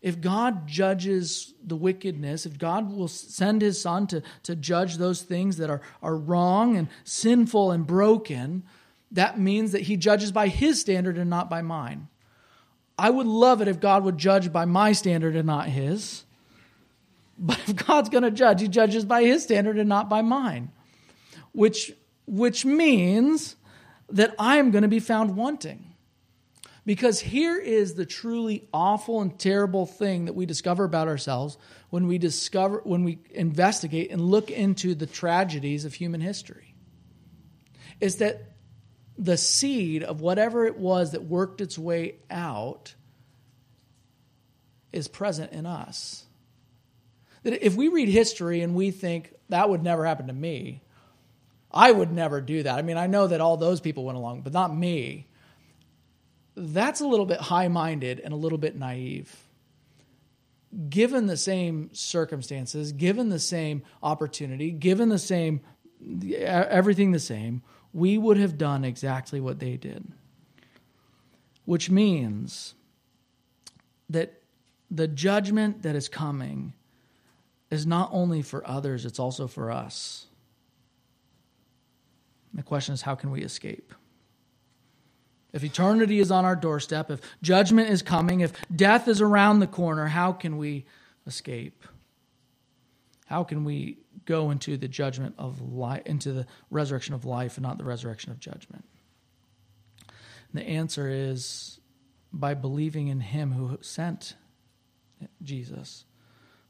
if 0.00 0.20
God 0.20 0.66
judges 0.66 1.54
the 1.64 1.76
wickedness, 1.76 2.44
if 2.44 2.58
God 2.58 2.92
will 2.94 3.08
send 3.08 3.62
his 3.62 3.80
son 3.80 4.06
to, 4.08 4.22
to 4.42 4.54
judge 4.54 4.96
those 4.96 5.22
things 5.22 5.56
that 5.56 5.70
are, 5.70 5.80
are 6.02 6.16
wrong 6.16 6.76
and 6.76 6.88
sinful 7.04 7.70
and 7.70 7.86
broken, 7.86 8.64
that 9.10 9.38
means 9.38 9.72
that 9.72 9.82
he 9.82 9.96
judges 9.96 10.30
by 10.30 10.48
his 10.48 10.80
standard 10.80 11.16
and 11.16 11.30
not 11.30 11.48
by 11.48 11.62
mine. 11.62 12.08
I 12.98 13.10
would 13.10 13.26
love 13.26 13.60
it 13.62 13.68
if 13.68 13.80
God 13.80 14.04
would 14.04 14.18
judge 14.18 14.52
by 14.52 14.66
my 14.66 14.92
standard 14.92 15.34
and 15.36 15.46
not 15.46 15.68
his. 15.68 16.24
But 17.38 17.58
if 17.66 17.74
God's 17.86 18.08
going 18.08 18.22
to 18.22 18.30
judge, 18.30 18.60
he 18.60 18.68
judges 18.68 19.04
by 19.04 19.24
his 19.24 19.42
standard 19.42 19.78
and 19.78 19.88
not 19.88 20.08
by 20.08 20.22
mine. 20.22 20.70
Which 21.52 21.92
which 22.26 22.64
means 22.64 23.56
that 24.08 24.34
I 24.38 24.56
am 24.56 24.70
going 24.70 24.82
to 24.82 24.88
be 24.88 25.00
found 25.00 25.36
wanting. 25.36 25.94
Because 26.86 27.20
here 27.20 27.58
is 27.58 27.94
the 27.94 28.04
truly 28.04 28.68
awful 28.72 29.22
and 29.22 29.38
terrible 29.38 29.86
thing 29.86 30.26
that 30.26 30.34
we 30.34 30.44
discover 30.44 30.84
about 30.84 31.08
ourselves 31.08 31.56
when 31.88 32.06
we 32.06 32.18
discover 32.18 32.82
when 32.84 33.04
we 33.04 33.20
investigate 33.30 34.10
and 34.10 34.20
look 34.20 34.50
into 34.50 34.94
the 34.94 35.06
tragedies 35.06 35.86
of 35.86 35.94
human 35.94 36.20
history. 36.20 36.74
Is 38.00 38.16
that 38.16 38.54
the 39.16 39.36
seed 39.36 40.02
of 40.02 40.20
whatever 40.20 40.66
it 40.66 40.76
was 40.76 41.12
that 41.12 41.24
worked 41.24 41.60
its 41.60 41.78
way 41.78 42.16
out 42.30 42.94
is 44.92 45.08
present 45.08 45.52
in 45.52 45.66
us. 45.66 46.24
That 47.42 47.64
if 47.64 47.76
we 47.76 47.88
read 47.88 48.08
history 48.08 48.60
and 48.60 48.74
we 48.74 48.90
think 48.90 49.32
that 49.48 49.68
would 49.68 49.82
never 49.82 50.04
happen 50.04 50.26
to 50.28 50.32
me, 50.32 50.82
I 51.74 51.90
would 51.90 52.12
never 52.12 52.40
do 52.40 52.62
that. 52.62 52.78
I 52.78 52.82
mean, 52.82 52.96
I 52.96 53.08
know 53.08 53.26
that 53.26 53.40
all 53.40 53.56
those 53.56 53.80
people 53.80 54.04
went 54.04 54.16
along, 54.16 54.42
but 54.42 54.52
not 54.52 54.74
me. 54.74 55.26
That's 56.56 57.00
a 57.00 57.06
little 57.06 57.26
bit 57.26 57.40
high 57.40 57.66
minded 57.66 58.20
and 58.20 58.32
a 58.32 58.36
little 58.36 58.58
bit 58.58 58.76
naive. 58.76 59.36
Given 60.88 61.26
the 61.26 61.36
same 61.36 61.90
circumstances, 61.92 62.92
given 62.92 63.28
the 63.28 63.40
same 63.40 63.82
opportunity, 64.02 64.70
given 64.70 65.08
the 65.08 65.18
same 65.18 65.60
everything 66.36 67.10
the 67.10 67.18
same, 67.18 67.62
we 67.92 68.18
would 68.18 68.36
have 68.36 68.56
done 68.56 68.84
exactly 68.84 69.40
what 69.40 69.58
they 69.58 69.76
did. 69.76 70.06
Which 71.64 71.90
means 71.90 72.74
that 74.10 74.42
the 74.90 75.08
judgment 75.08 75.82
that 75.82 75.96
is 75.96 76.08
coming 76.08 76.74
is 77.70 77.84
not 77.84 78.10
only 78.12 78.42
for 78.42 78.66
others, 78.66 79.04
it's 79.04 79.18
also 79.18 79.48
for 79.48 79.72
us. 79.72 80.26
The 82.54 82.62
question 82.62 82.94
is, 82.94 83.02
how 83.02 83.16
can 83.16 83.30
we 83.30 83.42
escape? 83.42 83.92
If 85.52 85.62
eternity 85.62 86.18
is 86.20 86.30
on 86.30 86.44
our 86.44 86.56
doorstep, 86.56 87.10
if 87.10 87.20
judgment 87.42 87.90
is 87.90 88.02
coming, 88.02 88.40
if 88.40 88.52
death 88.74 89.06
is 89.08 89.20
around 89.20 89.60
the 89.60 89.66
corner, 89.66 90.06
how 90.06 90.32
can 90.32 90.56
we 90.56 90.84
escape? 91.26 91.84
How 93.26 93.44
can 93.44 93.64
we 93.64 93.98
go 94.24 94.50
into 94.50 94.76
the 94.76 94.88
judgment 94.88 95.34
of 95.38 95.60
life, 95.60 96.02
into 96.06 96.32
the 96.32 96.46
resurrection 96.70 97.14
of 97.14 97.24
life, 97.24 97.56
and 97.56 97.62
not 97.62 97.78
the 97.78 97.84
resurrection 97.84 98.32
of 98.32 98.40
judgment? 98.40 98.84
And 100.08 100.62
the 100.62 100.68
answer 100.68 101.08
is 101.08 101.80
by 102.32 102.54
believing 102.54 103.08
in 103.08 103.20
Him 103.20 103.52
who 103.52 103.78
sent 103.80 104.34
Jesus, 105.42 106.04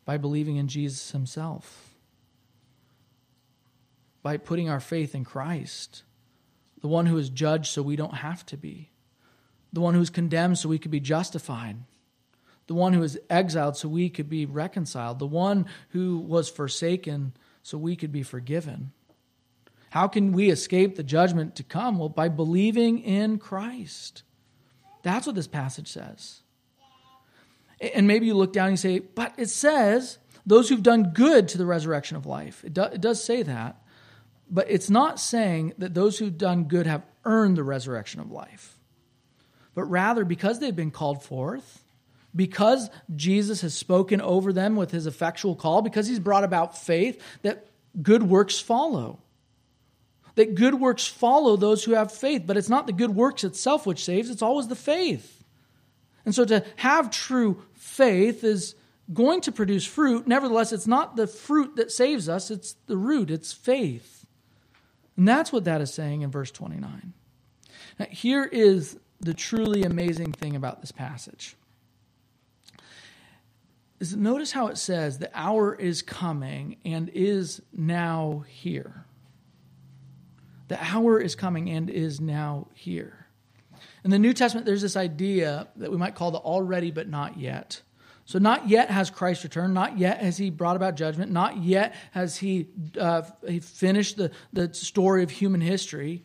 by 0.04 0.16
believing 0.18 0.56
in 0.56 0.68
Jesus 0.68 1.10
Himself 1.12 1.93
by 4.24 4.38
putting 4.38 4.70
our 4.70 4.80
faith 4.80 5.14
in 5.14 5.22
Christ, 5.22 6.02
the 6.80 6.88
one 6.88 7.04
who 7.04 7.18
is 7.18 7.28
judged 7.28 7.66
so 7.66 7.82
we 7.82 7.94
don't 7.94 8.14
have 8.14 8.44
to 8.46 8.56
be, 8.56 8.90
the 9.70 9.82
one 9.82 9.92
who 9.92 10.00
is 10.00 10.08
condemned 10.08 10.58
so 10.58 10.68
we 10.68 10.78
could 10.78 10.90
be 10.90 10.98
justified, 10.98 11.76
the 12.66 12.74
one 12.74 12.94
who 12.94 13.02
is 13.02 13.20
exiled 13.28 13.76
so 13.76 13.86
we 13.86 14.08
could 14.08 14.30
be 14.30 14.46
reconciled, 14.46 15.18
the 15.18 15.26
one 15.26 15.66
who 15.90 16.16
was 16.16 16.48
forsaken 16.48 17.34
so 17.62 17.76
we 17.76 17.94
could 17.96 18.12
be 18.12 18.22
forgiven. 18.22 18.92
How 19.90 20.08
can 20.08 20.32
we 20.32 20.50
escape 20.50 20.96
the 20.96 21.02
judgment 21.02 21.54
to 21.56 21.62
come? 21.62 21.98
Well, 21.98 22.08
by 22.08 22.30
believing 22.30 23.00
in 23.00 23.38
Christ. 23.38 24.22
That's 25.02 25.26
what 25.26 25.36
this 25.36 25.46
passage 25.46 25.88
says. 25.88 26.40
And 27.78 28.08
maybe 28.08 28.24
you 28.24 28.34
look 28.34 28.54
down 28.54 28.68
and 28.68 28.72
you 28.72 28.78
say, 28.78 28.98
but 29.00 29.34
it 29.36 29.50
says 29.50 30.16
those 30.46 30.70
who've 30.70 30.82
done 30.82 31.12
good 31.12 31.46
to 31.48 31.58
the 31.58 31.66
resurrection 31.66 32.16
of 32.16 32.24
life. 32.24 32.64
It, 32.64 32.72
do, 32.72 32.84
it 32.84 33.02
does 33.02 33.22
say 33.22 33.42
that. 33.42 33.82
But 34.50 34.70
it's 34.70 34.90
not 34.90 35.18
saying 35.18 35.74
that 35.78 35.94
those 35.94 36.18
who've 36.18 36.36
done 36.36 36.64
good 36.64 36.86
have 36.86 37.02
earned 37.24 37.56
the 37.56 37.62
resurrection 37.62 38.20
of 38.20 38.30
life, 38.30 38.78
but 39.74 39.84
rather 39.84 40.24
because 40.24 40.60
they've 40.60 40.76
been 40.76 40.90
called 40.90 41.22
forth, 41.22 41.82
because 42.36 42.90
Jesus 43.14 43.60
has 43.62 43.74
spoken 43.74 44.20
over 44.20 44.52
them 44.52 44.76
with 44.76 44.90
his 44.90 45.06
effectual 45.06 45.54
call, 45.54 45.82
because 45.82 46.06
he's 46.06 46.18
brought 46.18 46.44
about 46.44 46.76
faith, 46.76 47.22
that 47.42 47.66
good 48.02 48.22
works 48.24 48.58
follow. 48.58 49.20
That 50.34 50.56
good 50.56 50.74
works 50.74 51.06
follow 51.06 51.56
those 51.56 51.84
who 51.84 51.92
have 51.92 52.10
faith, 52.10 52.42
but 52.44 52.56
it's 52.56 52.68
not 52.68 52.86
the 52.86 52.92
good 52.92 53.14
works 53.14 53.44
itself 53.44 53.86
which 53.86 54.04
saves, 54.04 54.30
it's 54.30 54.42
always 54.42 54.66
the 54.68 54.74
faith. 54.74 55.44
And 56.24 56.34
so 56.34 56.44
to 56.46 56.64
have 56.76 57.10
true 57.10 57.62
faith 57.74 58.42
is 58.42 58.74
going 59.12 59.42
to 59.42 59.52
produce 59.52 59.84
fruit. 59.84 60.26
Nevertheless, 60.26 60.72
it's 60.72 60.86
not 60.86 61.16
the 61.16 61.26
fruit 61.26 61.76
that 61.76 61.92
saves 61.92 62.28
us, 62.28 62.50
it's 62.50 62.74
the 62.86 62.96
root, 62.96 63.30
it's 63.30 63.52
faith. 63.52 64.23
And 65.16 65.28
that's 65.28 65.52
what 65.52 65.64
that 65.64 65.80
is 65.80 65.92
saying 65.92 66.22
in 66.22 66.30
verse 66.30 66.50
29. 66.50 67.12
Now, 67.98 68.06
here 68.10 68.44
is 68.44 68.98
the 69.20 69.34
truly 69.34 69.82
amazing 69.82 70.32
thing 70.32 70.56
about 70.56 70.80
this 70.80 70.92
passage. 70.92 71.56
Is 74.00 74.16
notice 74.16 74.52
how 74.52 74.66
it 74.66 74.76
says 74.76 75.18
the 75.18 75.30
hour 75.34 75.74
is 75.74 76.02
coming 76.02 76.76
and 76.84 77.08
is 77.10 77.62
now 77.72 78.44
here. 78.48 79.06
The 80.68 80.82
hour 80.82 81.20
is 81.20 81.34
coming 81.34 81.70
and 81.70 81.88
is 81.88 82.20
now 82.20 82.68
here. 82.74 83.26
In 84.02 84.10
the 84.10 84.18
New 84.18 84.32
Testament, 84.32 84.66
there's 84.66 84.82
this 84.82 84.96
idea 84.96 85.68
that 85.76 85.90
we 85.90 85.96
might 85.96 86.14
call 86.14 86.30
the 86.30 86.38
already 86.38 86.90
but 86.90 87.08
not 87.08 87.38
yet. 87.38 87.82
So, 88.26 88.38
not 88.38 88.68
yet 88.68 88.90
has 88.90 89.10
Christ 89.10 89.44
returned. 89.44 89.74
Not 89.74 89.98
yet 89.98 90.18
has 90.18 90.38
he 90.38 90.48
brought 90.50 90.76
about 90.76 90.96
judgment. 90.96 91.30
Not 91.30 91.62
yet 91.62 91.94
has 92.12 92.36
he, 92.36 92.68
uh, 92.98 93.22
he 93.46 93.60
finished 93.60 94.16
the, 94.16 94.30
the 94.52 94.72
story 94.72 95.22
of 95.22 95.30
human 95.30 95.60
history. 95.60 96.24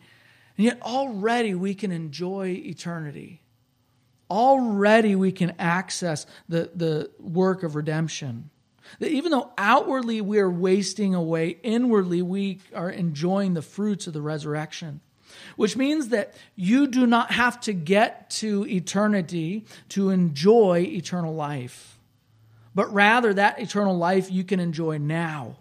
And 0.56 0.64
yet, 0.64 0.80
already 0.80 1.54
we 1.54 1.74
can 1.74 1.92
enjoy 1.92 2.48
eternity. 2.64 3.42
Already 4.30 5.14
we 5.14 5.32
can 5.32 5.54
access 5.58 6.24
the, 6.48 6.70
the 6.74 7.10
work 7.18 7.62
of 7.62 7.74
redemption. 7.74 8.48
That 8.98 9.10
even 9.10 9.30
though 9.30 9.52
outwardly 9.58 10.20
we 10.22 10.38
are 10.38 10.50
wasting 10.50 11.14
away, 11.14 11.58
inwardly 11.62 12.22
we 12.22 12.60
are 12.74 12.90
enjoying 12.90 13.54
the 13.54 13.62
fruits 13.62 14.06
of 14.06 14.14
the 14.14 14.22
resurrection 14.22 15.00
which 15.56 15.76
means 15.76 16.08
that 16.08 16.34
you 16.56 16.86
do 16.86 17.06
not 17.06 17.32
have 17.32 17.60
to 17.60 17.72
get 17.72 18.30
to 18.30 18.66
eternity 18.66 19.64
to 19.90 20.10
enjoy 20.10 20.80
eternal 20.80 21.34
life, 21.34 21.98
but 22.74 22.92
rather 22.92 23.34
that 23.34 23.60
eternal 23.60 23.96
life 23.96 24.30
you 24.30 24.44
can 24.44 24.60
enjoy 24.60 24.98
now, 24.98 25.56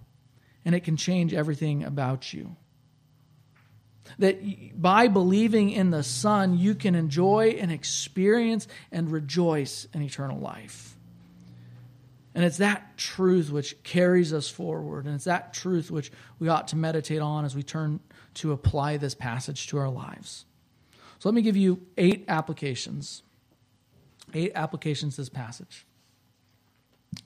and 0.66 0.76
it 0.76 0.82
can 0.82 0.98
change 0.98 1.34
everything 1.34 1.84
about 1.84 2.34
you. 2.34 2.56
That 4.18 4.82
by 4.82 5.08
believing 5.08 5.70
in 5.70 5.92
the 5.92 6.04
Son, 6.04 6.58
you 6.58 6.76
can 6.76 6.96
enjoy 6.96 7.58
and 7.60 7.72
experience 7.72 8.68
and 8.92 9.12
rejoice 9.12 9.88
in 9.94 10.02
eternal 10.02 10.40
life. 10.40 10.96
And 12.36 12.46
it's 12.46 12.58
that 12.58 12.98
truth 12.98 13.52
which 13.52 13.82
carries 13.84 14.34
us 14.34 14.50
forward. 14.50 15.06
And 15.06 15.16
it's 15.16 15.26
that 15.26 15.54
truth 15.54 15.92
which 15.92 16.12
we 16.40 16.48
ought 16.48 16.70
to 16.70 16.76
meditate 16.76 17.22
on 17.22 17.44
as 17.44 17.56
we 17.56 17.64
turn 17.64 18.00
to 18.40 18.52
apply 18.54 18.98
this 18.98 19.14
passage 19.14 19.68
to 19.68 19.78
our 19.78 19.90
lives. 19.90 20.46
So 21.20 21.28
let 21.28 21.36
me 21.36 21.42
give 21.42 21.58
you 21.58 21.82
eight 21.98 22.24
applications. 22.28 23.24
Eight 24.34 24.54
applications 24.56 25.18
this 25.18 25.30
passage. 25.30 25.86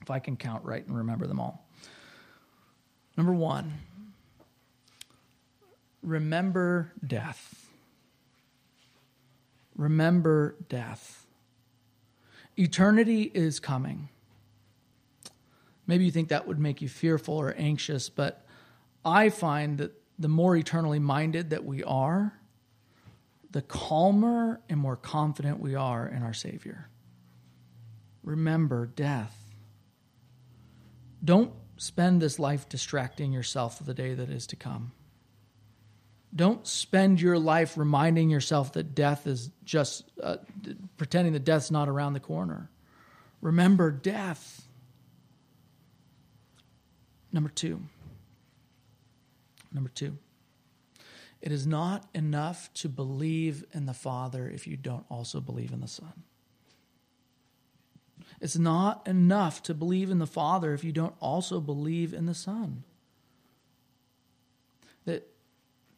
If 0.01 0.09
I 0.09 0.19
can 0.19 0.37
count 0.37 0.65
right 0.65 0.85
and 0.85 0.97
remember 0.97 1.27
them 1.27 1.39
all. 1.39 1.67
Number 3.15 3.33
one, 3.33 3.73
remember 6.01 6.91
death. 7.05 7.69
Remember 9.75 10.55
death. 10.67 11.27
Eternity 12.57 13.29
is 13.33 13.59
coming. 13.59 14.09
Maybe 15.85 16.05
you 16.05 16.11
think 16.11 16.29
that 16.29 16.47
would 16.47 16.59
make 16.59 16.81
you 16.81 16.89
fearful 16.89 17.35
or 17.35 17.53
anxious, 17.55 18.09
but 18.09 18.45
I 19.05 19.29
find 19.29 19.77
that 19.77 19.91
the 20.17 20.27
more 20.27 20.55
eternally 20.55 20.99
minded 20.99 21.49
that 21.49 21.65
we 21.65 21.83
are, 21.83 22.33
the 23.51 23.61
calmer 23.61 24.59
and 24.69 24.79
more 24.79 24.95
confident 24.95 25.59
we 25.59 25.75
are 25.75 26.07
in 26.07 26.23
our 26.23 26.33
Savior. 26.33 26.89
Remember 28.23 28.85
death. 28.85 29.37
Don't 31.23 31.51
spend 31.77 32.21
this 32.21 32.39
life 32.39 32.67
distracting 32.69 33.31
yourself 33.31 33.77
for 33.77 33.83
the 33.83 33.93
day 33.93 34.13
that 34.13 34.29
is 34.29 34.47
to 34.47 34.55
come. 34.55 34.91
Don't 36.35 36.65
spend 36.65 37.21
your 37.21 37.37
life 37.37 37.77
reminding 37.77 38.29
yourself 38.29 38.73
that 38.73 38.95
death 38.95 39.27
is 39.27 39.51
just 39.63 40.09
uh, 40.21 40.37
pretending 40.97 41.33
that 41.33 41.43
death's 41.43 41.69
not 41.69 41.87
around 41.87 42.13
the 42.13 42.19
corner. 42.19 42.69
Remember 43.41 43.91
death. 43.91 44.65
Number 47.31 47.49
two. 47.49 47.81
Number 49.73 49.89
two. 49.89 50.17
It 51.41 51.51
is 51.51 51.67
not 51.67 52.07
enough 52.13 52.73
to 52.75 52.87
believe 52.87 53.65
in 53.73 53.85
the 53.85 53.93
Father 53.93 54.47
if 54.47 54.65
you 54.65 54.77
don't 54.77 55.05
also 55.09 55.41
believe 55.41 55.73
in 55.73 55.81
the 55.81 55.87
Son. 55.87 56.23
It's 58.39 58.57
not 58.57 59.05
enough 59.07 59.63
to 59.63 59.73
believe 59.73 60.09
in 60.09 60.19
the 60.19 60.27
Father 60.27 60.73
if 60.73 60.83
you 60.83 60.91
don't 60.91 61.15
also 61.19 61.59
believe 61.59 62.13
in 62.13 62.25
the 62.25 62.33
Son. 62.33 62.83
That 65.05 65.27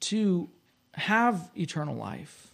to 0.02 0.50
have 0.94 1.52
eternal 1.56 1.96
life, 1.96 2.52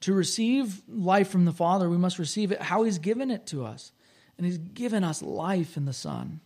to 0.00 0.12
receive 0.12 0.82
life 0.88 1.28
from 1.28 1.44
the 1.44 1.52
Father, 1.52 1.90
we 1.90 1.98
must 1.98 2.18
receive 2.18 2.52
it 2.52 2.62
how 2.62 2.84
He's 2.84 2.98
given 2.98 3.30
it 3.30 3.46
to 3.46 3.64
us. 3.64 3.92
And 4.36 4.46
He's 4.46 4.58
given 4.58 5.04
us 5.04 5.22
life 5.22 5.76
in 5.76 5.84
the 5.84 5.92
Son. 5.92 6.40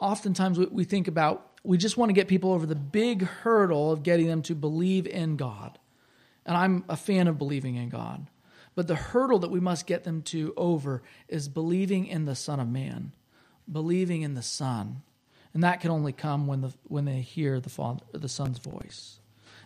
Oftentimes 0.00 0.58
we 0.58 0.84
think 0.84 1.08
about, 1.08 1.53
we 1.64 1.78
just 1.78 1.96
want 1.96 2.10
to 2.10 2.14
get 2.14 2.28
people 2.28 2.52
over 2.52 2.66
the 2.66 2.74
big 2.74 3.22
hurdle 3.22 3.90
of 3.90 4.02
getting 4.02 4.26
them 4.26 4.42
to 4.42 4.54
believe 4.54 5.06
in 5.06 5.36
God. 5.36 5.78
And 6.46 6.56
I'm 6.56 6.84
a 6.88 6.96
fan 6.96 7.26
of 7.26 7.38
believing 7.38 7.76
in 7.76 7.88
God. 7.88 8.26
But 8.74 8.86
the 8.86 8.94
hurdle 8.94 9.38
that 9.40 9.50
we 9.50 9.60
must 9.60 9.86
get 9.86 10.04
them 10.04 10.22
to 10.22 10.52
over 10.56 11.02
is 11.28 11.48
believing 11.48 12.06
in 12.06 12.26
the 12.26 12.34
Son 12.34 12.60
of 12.60 12.68
Man, 12.68 13.12
believing 13.70 14.22
in 14.22 14.34
the 14.34 14.42
Son. 14.42 15.02
And 15.54 15.62
that 15.62 15.80
can 15.80 15.90
only 15.90 16.12
come 16.12 16.46
when, 16.46 16.60
the, 16.60 16.74
when 16.88 17.06
they 17.06 17.20
hear 17.20 17.60
the, 17.60 17.70
Father, 17.70 18.04
the 18.12 18.28
Son's 18.28 18.58
voice. 18.58 19.20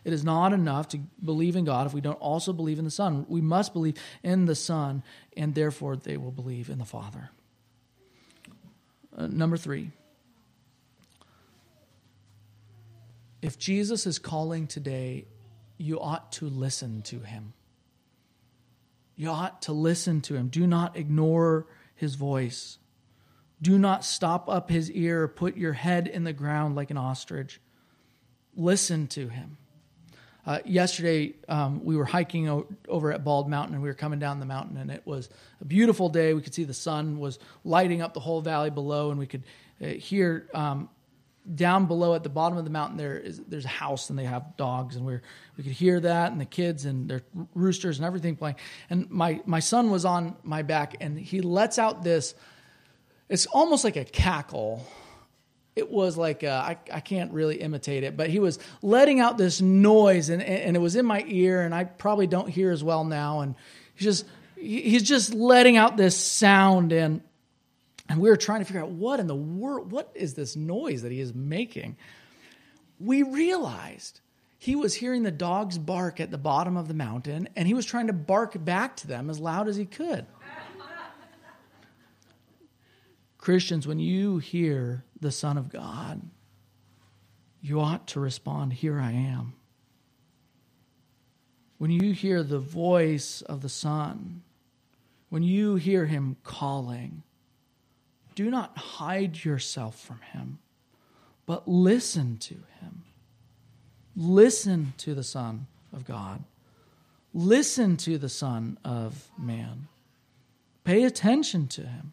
It 0.04 0.12
is 0.12 0.22
not 0.22 0.52
enough 0.52 0.88
to 0.88 0.98
believe 1.24 1.56
in 1.56 1.64
God 1.64 1.86
if 1.86 1.94
we 1.94 2.00
don't 2.00 2.20
also 2.20 2.52
believe 2.52 2.78
in 2.78 2.84
the 2.84 2.90
Son. 2.90 3.26
We 3.28 3.40
must 3.40 3.72
believe 3.72 3.96
in 4.22 4.44
the 4.44 4.54
Son, 4.54 5.02
and 5.36 5.54
therefore 5.54 5.96
they 5.96 6.16
will 6.16 6.30
believe 6.30 6.68
in 6.68 6.78
the 6.78 6.84
Father. 6.84 7.30
Uh, 9.16 9.26
number 9.26 9.56
three. 9.56 9.90
If 13.40 13.58
Jesus 13.58 14.06
is 14.06 14.18
calling 14.18 14.66
today, 14.66 15.26
you 15.76 16.00
ought 16.00 16.32
to 16.32 16.46
listen 16.46 17.02
to 17.02 17.20
him. 17.20 17.52
You 19.16 19.30
ought 19.30 19.62
to 19.62 19.72
listen 19.72 20.20
to 20.22 20.34
him. 20.34 20.48
Do 20.48 20.66
not 20.66 20.96
ignore 20.96 21.66
his 21.94 22.14
voice. 22.14 22.78
Do 23.60 23.78
not 23.78 24.04
stop 24.04 24.48
up 24.48 24.70
his 24.70 24.90
ear 24.90 25.26
put 25.26 25.56
your 25.56 25.72
head 25.72 26.06
in 26.06 26.24
the 26.24 26.32
ground 26.32 26.76
like 26.76 26.90
an 26.90 26.96
ostrich. 26.96 27.60
Listen 28.56 29.06
to 29.08 29.28
him. 29.28 29.56
Uh, 30.46 30.60
yesterday, 30.64 31.34
um, 31.48 31.84
we 31.84 31.96
were 31.96 32.06
hiking 32.06 32.48
o- 32.48 32.66
over 32.88 33.12
at 33.12 33.22
Bald 33.22 33.50
Mountain 33.50 33.74
and 33.74 33.82
we 33.82 33.88
were 33.88 33.94
coming 33.94 34.18
down 34.18 34.40
the 34.40 34.46
mountain, 34.46 34.78
and 34.78 34.90
it 34.90 35.02
was 35.04 35.28
a 35.60 35.64
beautiful 35.64 36.08
day. 36.08 36.32
We 36.32 36.40
could 36.40 36.54
see 36.54 36.64
the 36.64 36.72
sun 36.72 37.18
was 37.18 37.38
lighting 37.64 38.00
up 38.00 38.14
the 38.14 38.20
whole 38.20 38.40
valley 38.40 38.70
below, 38.70 39.10
and 39.10 39.18
we 39.18 39.26
could 39.26 39.42
uh, 39.82 39.88
hear 39.88 40.48
um, 40.54 40.88
down 41.54 41.86
below 41.86 42.14
at 42.14 42.22
the 42.22 42.28
bottom 42.28 42.58
of 42.58 42.64
the 42.64 42.70
mountain 42.70 42.96
there 42.96 43.18
is 43.18 43.40
there's 43.48 43.64
a 43.64 43.68
house 43.68 44.10
and 44.10 44.18
they 44.18 44.24
have 44.24 44.56
dogs 44.56 44.96
and 44.96 45.04
we 45.04 45.18
we 45.56 45.64
could 45.64 45.72
hear 45.72 45.98
that 46.00 46.30
and 46.32 46.40
the 46.40 46.46
kids 46.46 46.84
and 46.84 47.08
their 47.08 47.22
roosters 47.54 47.98
and 47.98 48.06
everything 48.06 48.36
playing. 48.36 48.56
And 48.90 49.10
my 49.10 49.40
my 49.46 49.60
son 49.60 49.90
was 49.90 50.04
on 50.04 50.36
my 50.42 50.62
back 50.62 50.96
and 51.00 51.18
he 51.18 51.40
lets 51.40 51.78
out 51.78 52.04
this 52.04 52.34
it's 53.28 53.46
almost 53.46 53.84
like 53.84 53.96
a 53.96 54.04
cackle. 54.04 54.86
It 55.76 55.90
was 55.90 56.16
like 56.16 56.42
a, 56.42 56.50
I, 56.50 56.78
I 56.92 57.00
can't 57.00 57.32
really 57.32 57.56
imitate 57.56 58.04
it 58.04 58.16
but 58.16 58.30
he 58.30 58.40
was 58.40 58.58
letting 58.82 59.20
out 59.20 59.38
this 59.38 59.60
noise 59.60 60.28
and 60.28 60.42
and 60.42 60.76
it 60.76 60.80
was 60.80 60.96
in 60.96 61.06
my 61.06 61.24
ear 61.26 61.62
and 61.62 61.74
I 61.74 61.84
probably 61.84 62.26
don't 62.26 62.48
hear 62.48 62.70
as 62.70 62.84
well 62.84 63.04
now. 63.04 63.40
And 63.40 63.54
he's 63.94 64.04
just 64.04 64.26
he's 64.56 65.02
just 65.02 65.34
letting 65.34 65.76
out 65.76 65.96
this 65.96 66.16
sound 66.16 66.92
and 66.92 67.22
and 68.08 68.20
we 68.20 68.30
were 68.30 68.36
trying 68.36 68.60
to 68.60 68.64
figure 68.64 68.80
out 68.80 68.90
what 68.90 69.20
in 69.20 69.26
the 69.26 69.34
world, 69.34 69.92
what 69.92 70.10
is 70.14 70.34
this 70.34 70.56
noise 70.56 71.02
that 71.02 71.12
he 71.12 71.20
is 71.20 71.34
making? 71.34 71.96
We 72.98 73.22
realized 73.22 74.20
he 74.58 74.74
was 74.74 74.94
hearing 74.94 75.22
the 75.22 75.30
dogs 75.30 75.78
bark 75.78 76.18
at 76.18 76.30
the 76.30 76.38
bottom 76.38 76.76
of 76.76 76.88
the 76.88 76.94
mountain 76.94 77.48
and 77.54 77.68
he 77.68 77.74
was 77.74 77.86
trying 77.86 78.06
to 78.06 78.12
bark 78.12 78.64
back 78.64 78.96
to 78.96 79.06
them 79.06 79.30
as 79.30 79.38
loud 79.38 79.68
as 79.68 79.76
he 79.76 79.84
could. 79.84 80.26
Christians, 83.36 83.86
when 83.86 83.98
you 83.98 84.38
hear 84.38 85.04
the 85.20 85.30
Son 85.30 85.56
of 85.56 85.70
God, 85.70 86.22
you 87.60 87.80
ought 87.80 88.06
to 88.08 88.20
respond, 88.20 88.72
Here 88.72 88.98
I 89.00 89.12
am. 89.12 89.54
When 91.78 91.90
you 91.90 92.12
hear 92.12 92.42
the 92.42 92.58
voice 92.58 93.40
of 93.42 93.62
the 93.62 93.68
Son, 93.68 94.42
when 95.28 95.42
you 95.42 95.76
hear 95.76 96.06
him 96.06 96.36
calling, 96.42 97.22
do 98.38 98.50
not 98.50 98.78
hide 98.78 99.44
yourself 99.44 99.98
from 99.98 100.20
him, 100.32 100.60
but 101.44 101.66
listen 101.66 102.38
to 102.38 102.54
him. 102.80 103.02
Listen 104.14 104.92
to 104.98 105.12
the 105.12 105.24
Son 105.24 105.66
of 105.92 106.04
God. 106.04 106.44
Listen 107.34 107.96
to 107.96 108.16
the 108.16 108.28
Son 108.28 108.78
of 108.84 109.28
Man. 109.36 109.88
Pay 110.84 111.02
attention 111.02 111.66
to 111.66 111.82
him. 111.82 112.12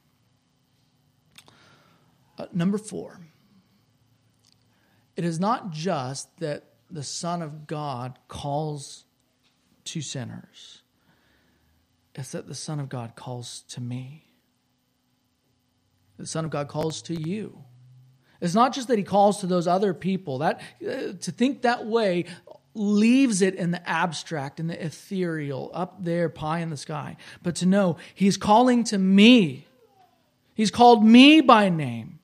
Uh, 2.40 2.48
number 2.52 2.80
four, 2.80 3.20
it 5.16 5.24
is 5.24 5.40
not 5.40 5.70
just 5.70 6.40
that 6.40 6.64
the 6.90 7.04
Son 7.04 7.44
of 7.44 7.68
God 7.68 8.18
calls 8.28 9.06
to 9.84 10.02
sinners, 10.02 10.82
it's 12.16 12.32
that 12.32 12.48
the 12.48 12.56
Son 12.56 12.80
of 12.80 12.90
God 12.90 13.16
calls 13.16 13.62
to 13.70 13.80
me 13.80 14.26
the 16.18 16.26
Son 16.26 16.46
of 16.46 16.52
God 16.52 16.68
calls 16.68 17.02
to 17.04 17.14
you. 17.14 17.64
It's 18.42 18.54
not 18.54 18.74
just 18.74 18.88
that 18.90 18.98
he 18.98 19.04
calls 19.04 19.40
to 19.40 19.48
those 19.48 19.68
other 19.68 19.94
people. 19.94 20.40
That 20.40 20.62
uh, 20.82 21.14
to 21.20 21.32
think 21.32 21.62
that 21.64 21.86
way 21.86 22.26
leaves 22.74 23.42
it 23.42 23.56
in 23.56 23.72
the 23.72 23.90
abstract, 23.90 24.60
in 24.60 24.68
the 24.68 24.86
ethereal, 24.86 25.72
up 25.74 26.04
there, 26.04 26.30
pie 26.30 26.60
in 26.60 26.70
the 26.70 26.78
sky. 26.78 27.18
But 27.42 27.56
to 27.58 27.66
know 27.66 27.98
he's 28.14 28.38
calling 28.38 28.84
to 28.86 28.98
me. 28.98 29.66
He's 30.54 30.72
called 30.72 31.04
me 31.04 31.42
by 31.42 31.70
name. 31.70 32.20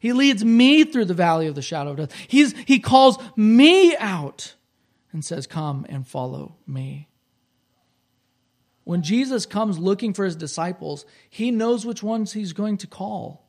He 0.00 0.12
leads 0.12 0.44
me 0.44 0.84
through 0.84 1.06
the 1.06 1.14
valley 1.14 1.48
of 1.48 1.54
the 1.54 1.62
shadow 1.62 1.90
of 1.90 1.96
death. 1.96 2.12
He's, 2.28 2.54
he 2.66 2.78
calls 2.78 3.18
me 3.36 3.96
out 3.96 4.54
and 5.12 5.24
says, 5.24 5.46
Come 5.46 5.84
and 5.88 6.06
follow 6.06 6.56
me. 6.66 7.08
When 8.88 9.02
Jesus 9.02 9.44
comes 9.44 9.78
looking 9.78 10.14
for 10.14 10.24
his 10.24 10.34
disciples, 10.34 11.04
he 11.28 11.50
knows 11.50 11.84
which 11.84 12.02
ones 12.02 12.32
he's 12.32 12.54
going 12.54 12.78
to 12.78 12.86
call. 12.86 13.46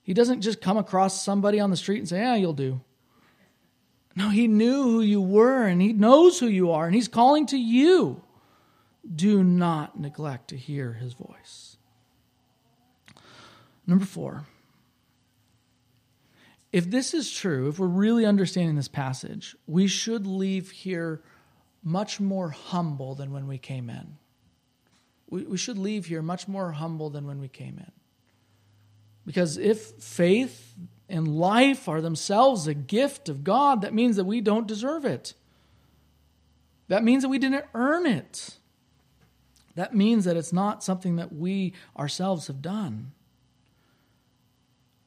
He 0.00 0.14
doesn't 0.14 0.42
just 0.42 0.60
come 0.60 0.76
across 0.76 1.24
somebody 1.24 1.58
on 1.58 1.70
the 1.70 1.76
street 1.76 1.98
and 1.98 2.08
say, 2.08 2.20
Yeah, 2.20 2.36
you'll 2.36 2.52
do. 2.52 2.80
No, 4.14 4.28
he 4.28 4.46
knew 4.46 4.84
who 4.84 5.00
you 5.00 5.20
were 5.20 5.64
and 5.64 5.82
he 5.82 5.92
knows 5.92 6.38
who 6.38 6.46
you 6.46 6.70
are 6.70 6.86
and 6.86 6.94
he's 6.94 7.08
calling 7.08 7.46
to 7.46 7.58
you. 7.58 8.22
Do 9.12 9.42
not 9.42 9.98
neglect 9.98 10.50
to 10.50 10.56
hear 10.56 10.92
his 10.92 11.14
voice. 11.14 11.76
Number 13.88 14.04
four, 14.04 14.44
if 16.70 16.88
this 16.88 17.12
is 17.12 17.28
true, 17.28 17.70
if 17.70 17.80
we're 17.80 17.88
really 17.88 18.24
understanding 18.24 18.76
this 18.76 18.86
passage, 18.86 19.56
we 19.66 19.88
should 19.88 20.28
leave 20.28 20.70
here 20.70 21.24
much 21.82 22.20
more 22.20 22.50
humble 22.50 23.16
than 23.16 23.32
when 23.32 23.48
we 23.48 23.58
came 23.58 23.90
in 23.90 24.16
we, 25.28 25.44
we 25.44 25.56
should 25.56 25.78
leave 25.78 26.06
here 26.06 26.22
much 26.22 26.48
more 26.48 26.72
humble 26.72 27.10
than 27.10 27.26
when 27.26 27.40
we 27.40 27.48
came 27.48 27.78
in. 27.78 27.92
Because 29.26 29.56
if 29.56 29.78
faith 29.78 30.74
and 31.08 31.28
life 31.28 31.88
are 31.88 32.00
themselves 32.00 32.66
a 32.66 32.74
gift 32.74 33.28
of 33.28 33.44
God, 33.44 33.82
that 33.82 33.94
means 33.94 34.16
that 34.16 34.24
we 34.24 34.40
don't 34.40 34.66
deserve 34.66 35.04
it. 35.04 35.34
That 36.88 37.02
means 37.02 37.22
that 37.22 37.28
we 37.28 37.38
didn't 37.38 37.64
earn 37.74 38.06
it. 38.06 38.58
That 39.74 39.94
means 39.94 40.24
that 40.24 40.36
it's 40.36 40.52
not 40.52 40.84
something 40.84 41.16
that 41.16 41.32
we 41.32 41.72
ourselves 41.98 42.46
have 42.46 42.62
done. 42.62 43.12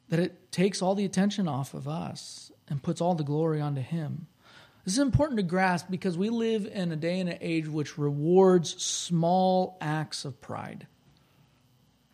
That 0.10 0.20
it 0.20 0.52
takes 0.52 0.82
all 0.82 0.96
the 0.96 1.06
attention 1.06 1.48
off 1.48 1.74
of 1.74 1.88
us 1.88 2.52
and 2.68 2.84
puts 2.84 3.00
all 3.00 3.16
the 3.16 3.24
glory 3.24 3.62
onto 3.62 3.82
Him. 3.82 4.28
This 4.88 4.94
is 4.94 5.00
important 5.00 5.36
to 5.36 5.44
grasp 5.44 5.88
because 5.90 6.18
we 6.18 6.30
live 6.30 6.66
in 6.66 6.94
a 6.94 6.96
day 6.96 7.20
and 7.20 7.28
an 7.28 7.40
age 7.42 7.68
which 7.68 7.98
rewards 7.98 8.82
small 8.82 9.78
acts 9.82 10.24
of 10.24 10.40
pride. 10.40 10.88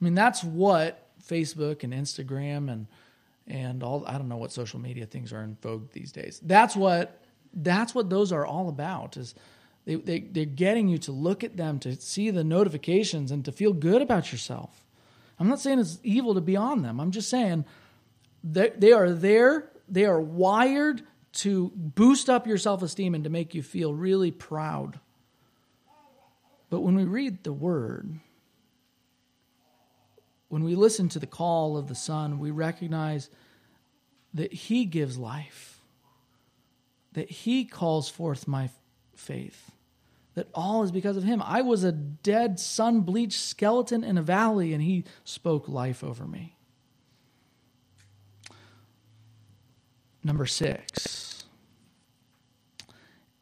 I 0.02 0.04
mean, 0.04 0.16
that's 0.16 0.44
what 0.44 1.08
Facebook 1.24 1.84
and 1.84 1.94
Instagram 1.94 2.72
and 2.72 2.88
and 3.46 3.84
all 3.84 4.04
I 4.08 4.14
don't 4.14 4.28
know 4.28 4.38
what 4.38 4.52
social 4.52 4.80
media 4.80 5.06
things 5.06 5.32
are 5.32 5.44
in 5.44 5.56
vogue 5.62 5.92
these 5.92 6.12
days. 6.12 6.42
That's 6.42 6.76
what 6.76 7.24
that's 7.54 7.94
what 7.94 8.10
those 8.10 8.32
are 8.32 8.44
all 8.44 8.70
about 8.70 9.18
is 9.18 9.36
they, 9.86 9.94
they, 9.94 10.22
they're 10.22 10.46
getting 10.46 10.88
you 10.88 10.98
to 10.98 11.12
look 11.12 11.44
at 11.44 11.56
them, 11.56 11.78
to 11.82 11.96
see 12.02 12.32
the 12.32 12.44
notifications, 12.44 13.30
and 13.30 13.46
to 13.46 13.52
feel 13.52 13.74
good 13.74 14.02
about 14.02 14.32
yourself. 14.32 14.84
I'm 15.38 15.48
not 15.48 15.60
saying 15.60 15.78
it's 15.78 16.00
evil 16.02 16.34
to 16.34 16.42
be 16.42 16.56
on 16.56 16.82
them. 16.82 17.00
I'm 17.00 17.12
just 17.12 17.30
saying 17.30 17.66
they, 18.44 18.70
they 18.70 18.94
are 18.94 19.12
there, 19.12 19.70
they 19.88 20.06
are 20.06 20.20
wired 20.20 21.04
to 21.34 21.72
boost 21.76 22.30
up 22.30 22.48
your 22.48 22.58
self 22.58 22.82
esteem 22.82 23.16
and 23.16 23.24
to 23.24 23.30
make 23.30 23.54
you 23.54 23.64
feel 23.64 23.94
really 23.94 24.32
proud. 24.32 25.00
But 26.70 26.82
when 26.82 26.96
we 26.96 27.04
read 27.04 27.44
the 27.44 27.54
word, 27.54 28.20
when 30.50 30.64
we 30.64 30.76
listen 30.76 31.10
to 31.10 31.20
the 31.20 31.28
call 31.28 31.78
of 31.78 31.88
the 31.88 31.96
Son, 31.96 32.40
we 32.40 32.52
recognize 32.52 33.30
that 34.34 34.54
He 34.54 34.86
gives 34.86 35.18
life, 35.18 35.80
that 37.14 37.30
He 37.30 37.66
calls 37.66 38.10
forth 38.10 38.48
my 38.48 38.70
faith, 39.16 39.72
that 40.36 40.48
all 40.54 40.84
is 40.84 40.92
because 40.92 41.18
of 41.18 41.24
Him. 41.24 41.42
I 41.44 41.62
was 41.62 41.84
a 41.84 41.92
dead, 41.92 42.60
sun 42.60 43.02
bleached 43.02 43.40
skeleton 43.40 44.04
in 44.04 44.18
a 44.18 44.24
valley, 44.24 44.74
and 44.74 44.82
He 44.82 45.06
spoke 45.24 45.68
life 45.68 46.04
over 46.04 46.26
me. 46.26 46.56
Number 50.24 50.46
six. 50.46 51.44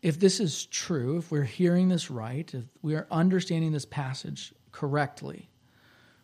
If 0.01 0.19
this 0.19 0.39
is 0.39 0.65
true, 0.65 1.17
if 1.17 1.31
we're 1.31 1.43
hearing 1.43 1.89
this 1.89 2.09
right, 2.09 2.51
if 2.53 2.63
we 2.81 2.95
are 2.95 3.05
understanding 3.11 3.71
this 3.71 3.85
passage 3.85 4.53
correctly, 4.71 5.49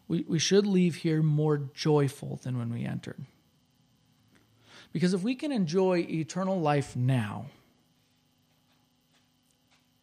we, 0.08 0.26
we 0.28 0.40
should 0.40 0.66
leave 0.66 0.96
here 0.96 1.22
more 1.22 1.70
joyful 1.76 2.40
than 2.42 2.58
when 2.58 2.74
we 2.74 2.86
entered. 2.86 3.24
Because 4.94 5.14
if 5.14 5.22
we 5.22 5.36
can 5.36 5.52
enjoy 5.52 6.00
eternal 6.10 6.60
life 6.60 6.96
now, 6.96 7.48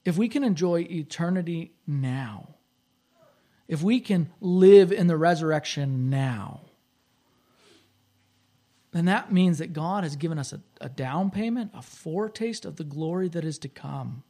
if 0.05 0.17
we 0.17 0.29
can 0.29 0.45
enjoy 0.45 0.87
eternity 0.89 1.73
now, 1.87 2.49
if 3.67 3.83
we 3.83 3.99
can 3.99 4.31
live 4.41 4.93
in 4.93 5.07
the 5.07 5.17
resurrection 5.17 6.11
now, 6.11 6.61
then 8.95 9.07
that 9.07 9.33
means 9.33 9.59
that 9.59 9.73
God 9.73 10.05
has 10.05 10.15
given 10.15 10.39
us 10.39 10.53
a, 10.53 10.61
a, 10.81 10.89
down 10.89 11.33
payment, 11.33 11.73
a 11.75 11.83
foretaste 11.83 12.65
of 12.65 12.77
the 12.77 12.85
glory 12.85 13.29
that 13.29 13.45
is 13.45 13.59
to 13.59 13.69
come. 13.69 14.23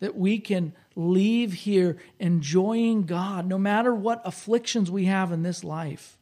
That 0.00 0.16
we 0.16 0.38
can 0.38 0.72
leave 0.94 1.52
here 1.52 1.98
enjoying 2.18 3.02
God 3.02 3.46
no 3.46 3.58
matter 3.58 3.94
what 3.94 4.22
afflictions 4.24 4.90
we 4.90 5.04
have 5.04 5.30
in 5.30 5.42
this 5.42 5.62
life, 5.62 6.16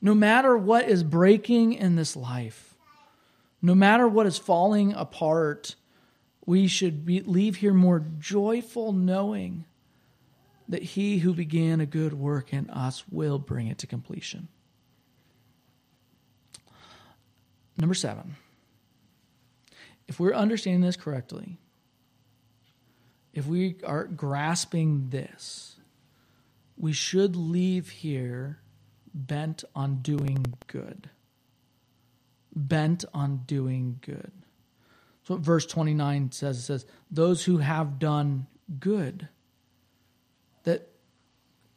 no 0.00 0.14
matter 0.14 0.56
what 0.56 0.88
is 0.88 1.04
breaking 1.04 1.74
in 1.74 1.96
this 1.96 2.16
life, 2.16 2.74
no 3.60 3.74
matter 3.74 4.08
what 4.08 4.26
is 4.26 4.38
falling 4.38 4.94
apart. 4.94 5.74
We 6.46 6.66
should 6.68 7.04
be, 7.04 7.20
leave 7.20 7.56
here 7.56 7.74
more 7.74 8.02
joyful 8.18 8.94
knowing 8.94 9.66
that 10.70 10.82
he 10.82 11.18
who 11.18 11.34
began 11.34 11.82
a 11.82 11.86
good 11.86 12.14
work 12.14 12.54
in 12.54 12.70
us 12.70 13.04
will 13.10 13.38
bring 13.38 13.66
it 13.66 13.76
to 13.78 13.86
completion. 13.86 14.48
Number 17.80 17.94
seven, 17.94 18.36
if 20.06 20.20
we're 20.20 20.34
understanding 20.34 20.82
this 20.82 20.96
correctly, 20.96 21.56
if 23.32 23.46
we 23.46 23.76
are 23.84 24.04
grasping 24.04 25.08
this, 25.08 25.76
we 26.76 26.92
should 26.92 27.36
leave 27.36 27.88
here 27.88 28.60
bent 29.14 29.64
on 29.74 29.96
doing 30.02 30.44
good. 30.66 31.10
Bent 32.54 33.04
on 33.14 33.44
doing 33.46 33.98
good. 34.02 34.32
What 35.26 35.40
verse 35.40 35.64
29 35.64 36.32
says. 36.32 36.58
It 36.58 36.62
says, 36.62 36.86
Those 37.08 37.44
who 37.44 37.58
have 37.58 38.00
done 38.00 38.48
good. 38.80 39.28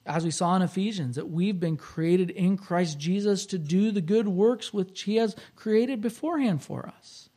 As 0.06 0.26
we 0.26 0.32
saw 0.32 0.56
in 0.56 0.62
Ephesians, 0.62 1.16
that 1.16 1.30
we've 1.30 1.60
been 1.60 1.78
created 1.78 2.30
in 2.30 2.58
Christ 2.58 3.00
Jesus 3.00 3.46
to 3.48 3.58
do 3.58 3.92
the 3.92 4.02
good 4.02 4.28
works 4.28 4.74
which 4.74 5.04
He 5.04 5.16
has 5.16 5.36
created 5.56 6.02
beforehand 6.02 6.62
for 6.62 6.88
us. 6.88 7.30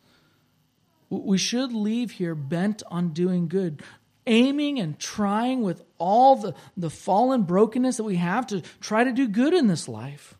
We 1.08 1.38
should 1.38 1.72
leave 1.72 2.12
here 2.12 2.34
bent 2.34 2.82
on 2.90 3.10
doing 3.10 3.46
good, 3.46 3.82
aiming 4.26 4.80
and 4.80 4.98
trying 4.98 5.62
with 5.62 5.82
all 5.98 6.34
the, 6.34 6.54
the 6.76 6.90
fallen 6.90 7.42
brokenness 7.42 7.98
that 7.98 8.04
we 8.04 8.16
have 8.16 8.48
to 8.48 8.62
try 8.80 9.04
to 9.04 9.12
do 9.12 9.28
good 9.28 9.54
in 9.54 9.68
this 9.68 9.88
life, 9.88 10.34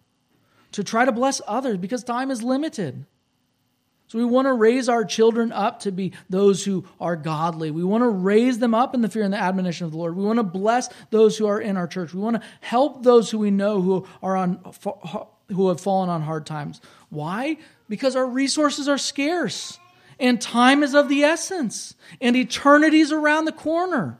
to 0.73 0.83
try 0.83 1.05
to 1.05 1.13
bless 1.13 1.41
others 1.47 1.79
because 1.79 2.03
time 2.03 2.33
is 2.33 2.43
limited. 2.43 3.07
So 4.09 4.19
we 4.19 4.25
want 4.25 4.47
to 4.47 4.53
raise 4.53 4.89
our 4.89 5.05
children 5.05 5.51
up 5.51 5.81
to 5.81 5.91
be 5.91 6.13
those 6.31 6.65
who 6.65 6.85
are 7.01 7.17
godly. 7.17 7.73
We 7.73 7.83
want 7.83 8.03
to 8.03 8.09
raise 8.09 8.59
them 8.59 8.73
up 8.73 8.95
in 8.95 9.01
the 9.01 9.09
fear 9.09 9.25
and 9.25 9.33
the 9.33 9.39
admonition 9.39 9.85
of 9.85 9.93
the 9.93 9.99
Lord. 9.99 10.17
We 10.17 10.25
want 10.25 10.39
to 10.39 10.45
bless 10.45 10.89
those 11.11 11.37
who 11.37 11.47
are 11.47 11.61
in 11.61 11.77
our 11.77 11.89
church. 11.89 12.15
We 12.15 12.21
want 12.21 12.41
to 12.41 12.49
help 12.61 13.03
those 13.03 13.31
who 13.31 13.39
we 13.39 13.51
know 13.51 13.81
who 13.81 14.07
are 14.23 14.37
on 14.37 14.61
who 15.49 15.69
have 15.69 15.81
fallen 15.81 16.09
on 16.09 16.23
hard 16.23 16.47
times. 16.47 16.81
Why? 17.09 17.59
Because 17.89 18.17
our 18.17 18.27
resources 18.27 18.89
are 18.89 18.99
scarce 18.99 19.79
and 20.19 20.41
time 20.41 20.83
is 20.83 20.95
of 20.95 21.09
the 21.09 21.23
essence 21.23 21.95
and 22.21 22.37
eternity 22.37 23.01
is 23.01 23.13
around 23.13 23.45
the 23.45 23.53
corner. 23.53 24.19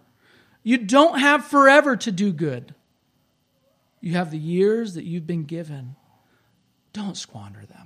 You 0.63 0.79
don't 0.79 1.21
have 1.21 1.45
forever 1.45 1.97
to 1.97 2.13
do 2.13 2.33
good. 2.33 2.75
You 4.01 4.15
have 4.15 4.31
the 4.31 4.39
years 4.39 4.95
that 4.95 5.05
you've 5.05 5.27
been 5.27 5.45
given. 5.45 5.97
Don't 6.93 7.17
squander 7.17 7.65
them. 7.67 7.86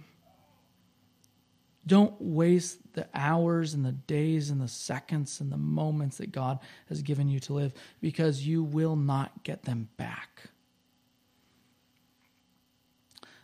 Don't 1.86 2.14
waste 2.20 2.92
the 2.92 3.08
hours 3.14 3.72
and 3.74 3.84
the 3.84 3.92
days 3.92 4.50
and 4.50 4.60
the 4.60 4.68
seconds 4.68 5.40
and 5.40 5.50
the 5.50 5.56
moments 5.56 6.18
that 6.18 6.30
God 6.30 6.58
has 6.88 7.02
given 7.02 7.28
you 7.28 7.40
to 7.40 7.54
live 7.54 7.72
because 8.00 8.46
you 8.46 8.62
will 8.62 8.96
not 8.96 9.42
get 9.44 9.62
them 9.62 9.88
back. 9.96 10.50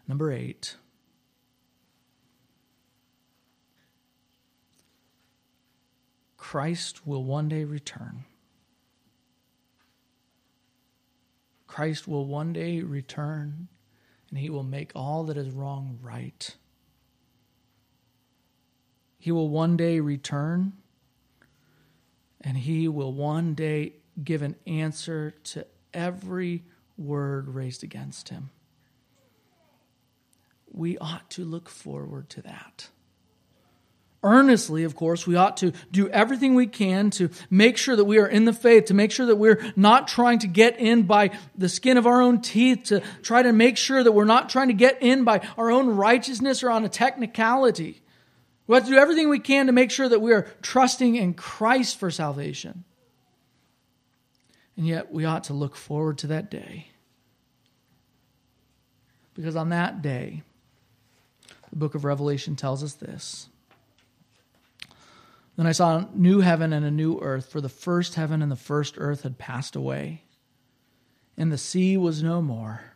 Number 0.07 0.31
eight. 0.31 0.77
Christ 6.37 7.07
will 7.07 7.25
one 7.25 7.49
day 7.49 7.65
return. 7.65 8.25
Christ 11.67 12.07
will 12.07 12.25
one 12.27 12.53
day 12.53 12.83
return 12.83 13.69
and 14.31 14.39
he 14.39 14.51
will 14.51 14.63
make 14.63 14.93
all 14.95 15.25
that 15.25 15.37
is 15.37 15.51
wrong 15.51 15.99
right. 16.01 16.55
He 19.27 19.33
will 19.33 19.49
one 19.49 19.77
day 19.77 19.99
return 19.99 20.73
and 22.43 22.57
he 22.57 22.87
will 22.87 23.13
one 23.13 23.55
day 23.55 23.95
give 24.23 24.41
an 24.43 24.55
answer 24.69 25.35
to 25.47 25.67
every 25.93 26.63
word 26.97 27.49
raised 27.49 27.83
against 27.83 28.29
him. 28.29 28.51
We 30.71 30.97
ought 30.99 31.29
to 31.31 31.45
look 31.45 31.69
forward 31.69 32.31
to 32.31 32.43
that. 32.43 32.89
Earnestly, 34.23 34.85
of 34.85 34.95
course, 34.95 35.27
we 35.27 35.35
ought 35.35 35.57
to 35.57 35.73
do 35.91 36.09
everything 36.11 36.55
we 36.55 36.69
can 36.69 37.11
to 37.11 37.29
make 37.51 37.79
sure 37.79 37.97
that 37.97 38.05
we 38.05 38.19
are 38.19 38.29
in 38.29 38.45
the 38.45 38.53
faith, 38.53 38.85
to 38.85 38.95
make 38.95 39.11
sure 39.11 39.27
that 39.27 39.35
we're 39.35 39.61
not 39.75 40.07
trying 40.07 40.39
to 40.39 40.47
get 40.47 40.79
in 40.79 41.03
by 41.03 41.33
the 41.59 41.69
skin 41.69 41.97
of 41.97 42.07
our 42.07 42.23
own 42.23 42.43
teeth, 42.43 42.85
to 42.85 43.03
try 43.23 43.43
to 43.43 43.53
make 43.53 43.77
sure 43.77 44.05
that 44.05 44.13
we're 44.13 44.25
not 44.25 44.51
trying 44.51 44.69
to 44.69 44.75
get 44.75 45.03
in 45.03 45.25
by 45.25 45.41
our 45.59 45.73
own 45.73 45.89
righteousness 45.89 46.63
or 46.63 46.71
on 46.71 46.85
a 46.85 46.89
technicality. 46.89 48.03
We 48.67 48.75
have 48.75 48.85
to 48.85 48.91
do 48.91 48.99
everything 48.99 49.29
we 49.29 49.39
can 49.39 49.67
to 49.67 49.73
make 49.73 49.91
sure 49.91 50.09
that 50.09 50.21
we 50.21 50.33
are 50.33 50.49
trusting 50.63 51.15
in 51.15 51.35
Christ 51.35 51.99
for 51.99 52.11
salvation. 52.11 52.85
And 54.77 54.87
yet, 54.87 55.13
we 55.13 55.25
ought 55.25 55.45
to 55.45 55.55
look 55.55 55.77
forward 55.77 56.19
to 56.19 56.27
that 56.29 56.51
day. 56.51 56.89
Because 59.35 59.57
on 59.57 59.69
that 59.69 60.03
day, 60.03 60.43
the 61.71 61.77
book 61.77 61.95
of 61.95 62.05
Revelation 62.05 62.57
tells 62.57 62.83
us 62.83 62.95
this. 62.95 63.49
Then 65.57 65.67
I 65.67 65.73
saw 65.73 65.99
a 65.99 66.09
new 66.15 66.41
heaven 66.41 66.73
and 66.73 66.85
a 66.85 66.91
new 66.91 67.19
earth, 67.21 67.51
for 67.51 67.61
the 67.61 67.69
first 67.69 68.15
heaven 68.15 68.43
and 68.43 68.53
the 68.53 68.57
first 68.57 68.97
earth 68.99 69.23
had 69.23 69.39
passed 69.39 69.75
away, 69.75 70.25
and 71.37 71.51
the 71.51 71.59
sea 71.59 71.97
was 71.97 72.23
no 72.23 72.43
more. 72.43 72.96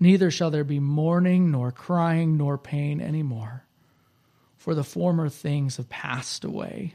Neither 0.00 0.30
shall 0.30 0.50
there 0.50 0.64
be 0.64 0.80
mourning, 0.80 1.50
nor 1.50 1.70
crying, 1.70 2.36
nor 2.36 2.58
pain 2.58 3.00
any 3.00 3.22
more, 3.22 3.64
for 4.56 4.74
the 4.74 4.84
former 4.84 5.28
things 5.28 5.76
have 5.76 5.88
passed 5.88 6.44
away. 6.44 6.94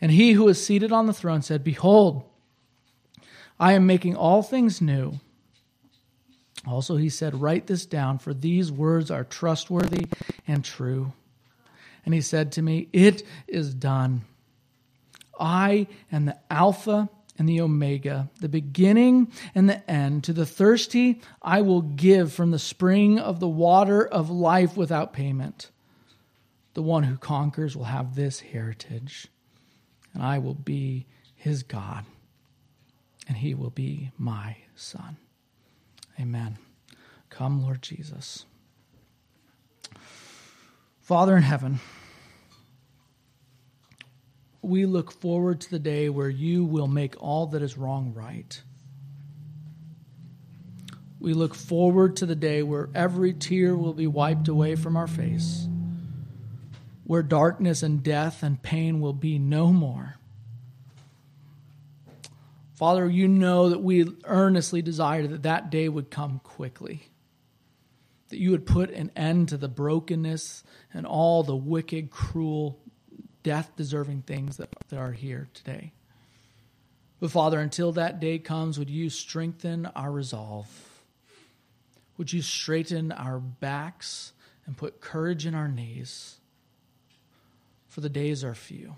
And 0.00 0.12
he 0.12 0.32
who 0.32 0.48
is 0.48 0.64
seated 0.64 0.92
on 0.92 1.06
the 1.06 1.12
throne 1.14 1.42
said, 1.42 1.64
Behold, 1.64 2.24
I 3.58 3.72
am 3.72 3.86
making 3.86 4.16
all 4.16 4.42
things 4.42 4.80
new. 4.80 5.18
Also, 6.66 6.96
he 6.96 7.08
said, 7.08 7.40
Write 7.40 7.66
this 7.66 7.86
down, 7.86 8.18
for 8.18 8.34
these 8.34 8.70
words 8.70 9.10
are 9.10 9.24
trustworthy 9.24 10.06
and 10.46 10.64
true. 10.64 11.12
And 12.04 12.14
he 12.14 12.20
said 12.20 12.52
to 12.52 12.62
me, 12.62 12.88
It 12.92 13.22
is 13.46 13.74
done. 13.74 14.22
I 15.38 15.86
am 16.10 16.26
the 16.26 16.38
Alpha 16.50 17.08
and 17.38 17.48
the 17.48 17.60
Omega, 17.60 18.30
the 18.40 18.48
beginning 18.48 19.30
and 19.54 19.68
the 19.68 19.88
end. 19.90 20.24
To 20.24 20.32
the 20.32 20.46
thirsty, 20.46 21.20
I 21.42 21.60
will 21.60 21.82
give 21.82 22.32
from 22.32 22.50
the 22.50 22.58
spring 22.58 23.18
of 23.18 23.40
the 23.40 23.48
water 23.48 24.06
of 24.06 24.30
life 24.30 24.76
without 24.76 25.12
payment. 25.12 25.70
The 26.74 26.82
one 26.82 27.04
who 27.04 27.16
conquers 27.16 27.76
will 27.76 27.84
have 27.84 28.14
this 28.14 28.40
heritage, 28.40 29.28
and 30.12 30.22
I 30.22 30.38
will 30.38 30.54
be 30.54 31.06
his 31.34 31.62
God, 31.62 32.04
and 33.26 33.36
he 33.36 33.54
will 33.54 33.70
be 33.70 34.10
my 34.18 34.56
son. 34.74 35.16
Amen. 36.20 36.58
Come, 37.30 37.62
Lord 37.62 37.82
Jesus. 37.82 38.44
Father 41.00 41.36
in 41.36 41.42
heaven, 41.44 41.80
we 44.66 44.84
look 44.84 45.12
forward 45.12 45.60
to 45.60 45.70
the 45.70 45.78
day 45.78 46.08
where 46.08 46.28
you 46.28 46.64
will 46.64 46.88
make 46.88 47.14
all 47.22 47.46
that 47.46 47.62
is 47.62 47.78
wrong 47.78 48.12
right. 48.14 48.60
We 51.20 51.34
look 51.34 51.54
forward 51.54 52.16
to 52.16 52.26
the 52.26 52.34
day 52.34 52.62
where 52.62 52.88
every 52.94 53.32
tear 53.32 53.76
will 53.76 53.94
be 53.94 54.08
wiped 54.08 54.48
away 54.48 54.74
from 54.74 54.96
our 54.96 55.06
face, 55.06 55.68
where 57.04 57.22
darkness 57.22 57.82
and 57.82 58.02
death 58.02 58.42
and 58.42 58.60
pain 58.60 59.00
will 59.00 59.12
be 59.12 59.38
no 59.38 59.72
more. 59.72 60.16
Father, 62.74 63.08
you 63.08 63.28
know 63.28 63.70
that 63.70 63.82
we 63.82 64.12
earnestly 64.24 64.82
desire 64.82 65.26
that 65.28 65.44
that 65.44 65.70
day 65.70 65.88
would 65.88 66.10
come 66.10 66.40
quickly, 66.40 67.08
that 68.30 68.38
you 68.38 68.50
would 68.50 68.66
put 68.66 68.90
an 68.90 69.12
end 69.14 69.48
to 69.48 69.56
the 69.56 69.68
brokenness 69.68 70.64
and 70.92 71.06
all 71.06 71.42
the 71.42 71.56
wicked, 71.56 72.10
cruel 72.10 72.80
death 73.46 73.70
deserving 73.76 74.22
things 74.22 74.56
that, 74.56 74.68
that 74.88 74.98
are 74.98 75.12
here 75.12 75.46
today. 75.54 75.92
But 77.20 77.30
Father, 77.30 77.60
until 77.60 77.92
that 77.92 78.18
day 78.18 78.40
comes, 78.40 78.76
would 78.76 78.90
you 78.90 79.08
strengthen 79.08 79.86
our 79.86 80.10
resolve? 80.10 80.66
Would 82.16 82.32
you 82.32 82.42
straighten 82.42 83.12
our 83.12 83.38
backs 83.38 84.32
and 84.66 84.76
put 84.76 85.00
courage 85.00 85.46
in 85.46 85.54
our 85.54 85.68
knees? 85.68 86.40
For 87.86 88.00
the 88.00 88.08
days 88.08 88.42
are 88.42 88.52
few. 88.52 88.96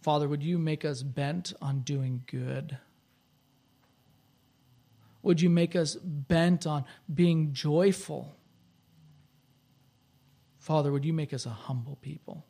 Father, 0.00 0.28
would 0.28 0.44
you 0.44 0.58
make 0.58 0.84
us 0.84 1.02
bent 1.02 1.54
on 1.60 1.80
doing 1.80 2.22
good? 2.28 2.78
Would 5.24 5.40
you 5.40 5.50
make 5.50 5.74
us 5.74 5.96
bent 5.96 6.68
on 6.68 6.84
being 7.12 7.52
joyful? 7.52 8.36
Father, 10.66 10.90
would 10.90 11.04
you 11.04 11.12
make 11.12 11.32
us 11.32 11.46
a 11.46 11.50
humble 11.50 11.96
people? 12.02 12.44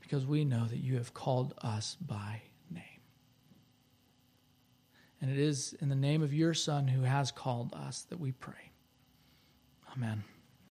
Because 0.00 0.26
we 0.26 0.44
know 0.44 0.64
that 0.64 0.78
you 0.78 0.96
have 0.96 1.14
called 1.14 1.54
us 1.62 1.96
by 2.00 2.42
name. 2.68 2.82
And 5.20 5.30
it 5.30 5.38
is 5.38 5.72
in 5.80 5.88
the 5.88 5.94
name 5.94 6.20
of 6.20 6.34
your 6.34 6.52
Son 6.52 6.88
who 6.88 7.02
has 7.02 7.30
called 7.30 7.72
us 7.74 8.02
that 8.10 8.18
we 8.18 8.32
pray. 8.32 8.72
Amen. 9.92 10.24